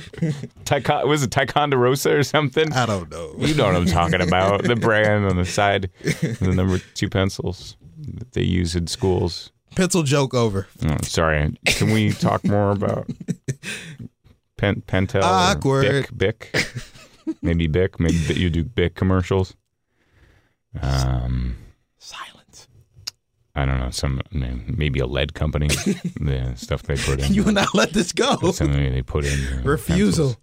Tycon- 0.65 1.07
was 1.09 1.23
it 1.23 1.31
Ticonderosa 1.31 2.19
or 2.19 2.23
something? 2.23 2.73
I 2.73 2.85
don't 2.87 3.11
know. 3.11 3.35
You 3.39 3.55
know 3.55 3.65
what 3.67 3.77
I'm 3.77 3.87
talking 3.87 4.21
about. 4.21 4.65
The 4.65 4.77
brand 4.77 5.25
on 5.25 5.37
the 5.37 5.45
side, 5.47 5.91
the 6.03 6.53
number 6.55 6.79
two 6.95 7.09
pencils 7.09 7.77
that 8.15 8.33
they 8.33 8.43
use 8.43 8.75
in 8.77 8.87
schools. 8.87 9.51
Pencil 9.77 10.03
joke 10.03 10.35
over. 10.35 10.67
Oh, 10.85 10.97
sorry. 11.03 11.57
Can 11.67 11.91
we 11.93 12.13
talk 12.13 12.45
more 12.45 12.71
about 12.73 13.09
Pen- 14.57 14.83
Pentel? 14.87 15.21
or 15.23 15.25
Awkward. 15.25 16.09
Bic, 16.11 16.51
Bic. 16.53 16.67
Maybe 17.43 17.67
Bic. 17.67 17.99
Maybe 18.01 18.17
you 18.35 18.51
do 18.51 18.65
Bic 18.65 18.95
commercials. 18.95 19.55
Um, 20.83 21.57
Silence. 21.99 22.38
I 23.59 23.65
don't 23.67 23.81
know. 23.81 23.91
Some 23.91 24.21
maybe 24.33 25.01
a 25.01 25.07
lead 25.07 25.35
company. 25.35 25.67
the 26.21 26.53
stuff 26.57 26.83
they 26.85 26.97
put 26.97 27.21
in. 27.21 27.33
You 27.35 27.45
will 27.45 27.53
not 27.53 27.75
let 27.75 27.93
this 27.93 28.13
go. 28.13 28.37
Something 28.53 28.93
they 28.93 29.03
put 29.03 29.25
in. 29.25 29.39
uh, 29.59 29.63
Refusal. 29.65 30.35
pencils. 30.35 30.37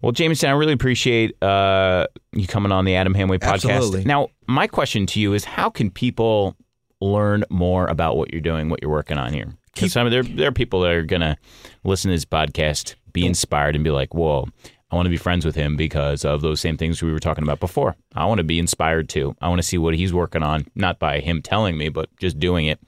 Well, 0.00 0.12
Jameson, 0.12 0.48
I 0.48 0.52
really 0.52 0.72
appreciate 0.72 1.40
uh, 1.42 2.06
you 2.32 2.46
coming 2.46 2.70
on 2.70 2.84
the 2.84 2.94
Adam 2.94 3.14
Hamway 3.14 3.38
podcast. 3.38 3.70
Absolutely. 3.70 4.04
Now, 4.04 4.28
my 4.46 4.66
question 4.68 5.06
to 5.06 5.20
you 5.20 5.34
is, 5.34 5.44
how 5.44 5.70
can 5.70 5.90
people 5.90 6.54
learn 7.00 7.44
more 7.50 7.86
about 7.88 8.16
what 8.16 8.32
you're 8.32 8.40
doing, 8.40 8.68
what 8.70 8.80
you're 8.80 8.90
working 8.92 9.18
on 9.18 9.32
here? 9.32 9.52
Because 9.74 9.92
some 9.92 10.08
there 10.10 10.22
there 10.22 10.48
are 10.48 10.52
people 10.52 10.80
that 10.80 10.92
are 10.92 11.02
gonna 11.04 11.36
listen 11.84 12.10
to 12.10 12.14
this 12.16 12.24
podcast, 12.24 12.94
be 13.12 13.24
inspired, 13.26 13.74
and 13.76 13.84
be 13.84 13.90
like, 13.90 14.12
"Whoa, 14.14 14.48
I 14.90 14.96
want 14.96 15.06
to 15.06 15.10
be 15.10 15.16
friends 15.16 15.44
with 15.44 15.54
him 15.54 15.76
because 15.76 16.24
of 16.24 16.40
those 16.40 16.60
same 16.60 16.76
things 16.76 17.02
we 17.02 17.12
were 17.12 17.18
talking 17.18 17.44
about 17.44 17.60
before. 17.60 17.96
I 18.14 18.24
want 18.26 18.38
to 18.38 18.44
be 18.44 18.58
inspired 18.58 19.08
too. 19.08 19.36
I 19.40 19.48
want 19.48 19.58
to 19.58 19.66
see 19.66 19.78
what 19.78 19.94
he's 19.94 20.12
working 20.12 20.42
on, 20.42 20.66
not 20.74 20.98
by 20.98 21.20
him 21.20 21.42
telling 21.42 21.76
me, 21.76 21.88
but 21.88 22.08
just 22.18 22.38
doing 22.38 22.66
it." 22.66 22.80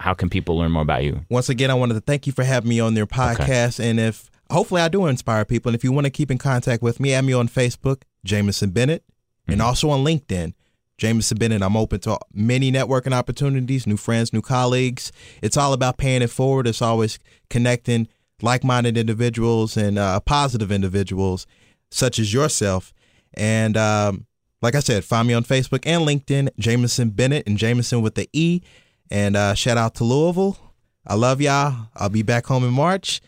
How 0.00 0.14
can 0.14 0.28
people 0.28 0.58
learn 0.58 0.72
more 0.72 0.82
about 0.82 1.04
you? 1.04 1.24
Once 1.30 1.48
again, 1.48 1.70
I 1.70 1.74
wanted 1.74 1.94
to 1.94 2.00
thank 2.00 2.26
you 2.26 2.32
for 2.32 2.42
having 2.42 2.68
me 2.68 2.80
on 2.80 2.96
your 2.96 3.06
podcast. 3.06 3.78
And 3.78 4.00
if 4.00 4.28
hopefully 4.52 4.80
I 4.80 4.88
do 4.88 5.06
inspire 5.06 5.44
people. 5.44 5.70
And 5.70 5.74
if 5.76 5.82
you 5.82 5.90
want 5.92 6.06
to 6.06 6.10
keep 6.10 6.30
in 6.30 6.38
contact 6.38 6.82
with 6.82 7.00
me, 7.00 7.12
add 7.14 7.24
me 7.24 7.32
on 7.32 7.48
Facebook, 7.48 8.02
Jameson 8.24 8.70
Bennett, 8.70 9.04
and 9.48 9.58
mm-hmm. 9.58 9.66
also 9.66 9.90
on 9.90 10.04
LinkedIn. 10.04 10.54
Jameson 10.98 11.38
Bennett, 11.38 11.62
I'm 11.62 11.76
open 11.76 11.98
to 12.00 12.18
many 12.32 12.70
networking 12.70 13.12
opportunities, 13.12 13.86
new 13.86 13.96
friends, 13.96 14.32
new 14.32 14.42
colleagues. 14.42 15.10
It's 15.40 15.56
all 15.56 15.72
about 15.72 15.96
paying 15.96 16.22
it 16.22 16.30
forward. 16.30 16.68
It's 16.68 16.82
always 16.82 17.18
connecting 17.50 18.06
like 18.42 18.64
minded 18.64 18.96
individuals 18.96 19.76
and 19.76 19.98
uh, 19.98 20.20
positive 20.20 20.70
individuals 20.72 21.46
such 21.90 22.18
as 22.18 22.32
yourself. 22.32 22.92
And 23.34 23.76
um, 23.76 24.26
like 24.60 24.74
I 24.74 24.80
said, 24.80 25.04
find 25.04 25.28
me 25.28 25.34
on 25.34 25.44
Facebook 25.44 25.82
and 25.86 26.06
LinkedIn, 26.06 26.50
Jameson 26.58 27.10
Bennett 27.10 27.46
and 27.46 27.58
Jameson 27.58 28.02
with 28.02 28.14
the 28.14 28.28
E. 28.32 28.62
And 29.10 29.36
uh, 29.36 29.54
shout 29.54 29.76
out 29.76 29.94
to 29.96 30.04
Louisville. 30.04 30.58
I 31.06 31.14
love 31.14 31.40
y'all. 31.40 31.88
I'll 31.96 32.08
be 32.08 32.22
back 32.22 32.46
home 32.46 32.64
in 32.64 32.72
March. 32.72 33.20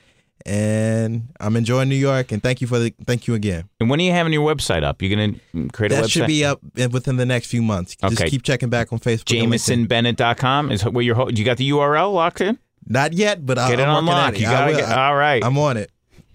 And 0.46 1.32
I'm 1.40 1.56
enjoying 1.56 1.88
New 1.88 1.94
York. 1.94 2.30
And 2.30 2.42
thank 2.42 2.60
you 2.60 2.66
for 2.66 2.78
the 2.78 2.94
thank 3.06 3.26
you 3.26 3.34
again. 3.34 3.68
And 3.80 3.88
when 3.88 3.98
are 3.98 4.02
you 4.02 4.12
having 4.12 4.32
your 4.32 4.46
website 4.46 4.82
up? 4.82 5.00
You're 5.00 5.16
gonna 5.16 5.68
create 5.70 5.90
a 5.90 5.94
website. 5.94 6.00
That 6.02 6.10
should 6.10 6.26
be 6.26 6.44
up 6.44 6.60
within 6.92 7.16
the 7.16 7.24
next 7.24 7.46
few 7.46 7.62
months. 7.62 7.96
Okay. 8.02 8.14
Just 8.14 8.30
keep 8.30 8.42
checking 8.42 8.68
back 8.68 8.92
on 8.92 8.98
Facebook. 8.98 9.24
JamesonBennett.com 9.24 10.70
is 10.70 10.84
where 10.84 11.02
your 11.02 11.30
you 11.30 11.44
got 11.44 11.56
the 11.56 11.70
URL 11.70 12.12
locked 12.12 12.42
in. 12.42 12.58
Not 12.86 13.12
yet, 13.12 13.44
but 13.44 13.58
I'll, 13.58 13.68
Get 13.70 13.80
it 13.80 13.84
I'm 13.84 13.96
on 13.96 14.06
working 14.06 14.22
at 14.22 14.34
it. 14.34 14.40
You 14.40 14.46
gotta 14.46 14.72
get 14.72 14.90
all 14.98 15.14
right. 15.14 15.44
I'm 15.44 15.58
on 15.58 15.76
it. 15.76 15.90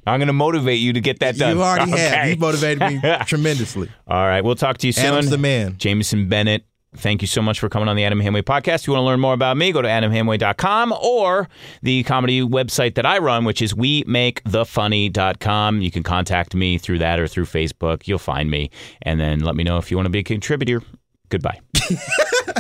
I'm 0.08 0.20
going 0.20 0.27
to 0.27 0.34
motivate 0.34 0.79
you 0.79 0.94
to 0.94 1.01
get 1.01 1.20
that 1.20 1.38
done. 1.38 1.56
You 1.56 1.62
already 1.63 1.91
have. 1.98 2.13
Okay. 2.13 2.29
You 2.32 2.38
motivated 2.38 2.79
me 2.79 3.00
tremendously. 3.27 3.89
All 4.08 4.25
right, 4.25 4.44
we'll 4.44 4.56
talk 4.56 4.79
to 4.79 4.88
you 4.88 4.94
soon. 4.94 5.06
Adam's 5.06 5.29
the 5.29 5.38
man. 5.38 5.77
Jameson 5.77 6.27
Bennett, 6.27 6.63
thank 6.96 7.22
you 7.22 7.27
so 7.27 7.44
much 7.44 7.60
for 7.60 7.70
coming 7.70 7.88
on 7.88 7.96
the 7.96 8.03
Adam 8.06 8.20
Hamway 8.20 8.41
podcast. 8.41 8.82
If 8.82 8.88
you 8.88 8.94
want 8.94 9.03
to 9.03 9.06
learn 9.06 9.20
more 9.20 9.34
about 9.34 9.56
me, 9.58 9.72
go 9.72 9.82
to 9.84 9.88
adamhamway.com 9.88 10.94
or 11.00 11.48
the 11.84 12.01
comedy 12.03 12.41
website 12.41 12.96
that 12.96 13.06
I 13.06 13.20
run, 13.20 13.46
which 13.46 13.62
is 13.62 13.74
wemakthefunny.com. 13.74 15.82
You 15.82 15.91
can 15.91 16.01
contact 16.03 16.56
me 16.56 16.77
through 16.79 17.00
that 17.00 17.20
or 17.20 17.27
through 17.27 17.46
Facebook. 17.46 18.08
You'll 18.08 18.18
find 18.20 18.50
me. 18.50 18.72
And 19.03 19.20
then 19.20 19.41
let 19.41 19.56
me 19.56 19.63
know 19.63 19.77
if 19.77 19.91
you 19.91 19.98
want 19.98 20.08
to 20.08 20.12
be 20.12 20.20
a 20.20 20.24
contributor. 20.24 20.82
Goodbye. 21.29 21.60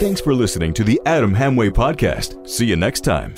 Thanks 0.00 0.20
for 0.20 0.34
listening 0.34 0.74
to 0.74 0.84
the 0.84 1.00
Adam 1.06 1.34
Hamway 1.34 1.70
Podcast. 1.70 2.48
See 2.48 2.66
you 2.66 2.74
next 2.76 3.02
time. 3.02 3.32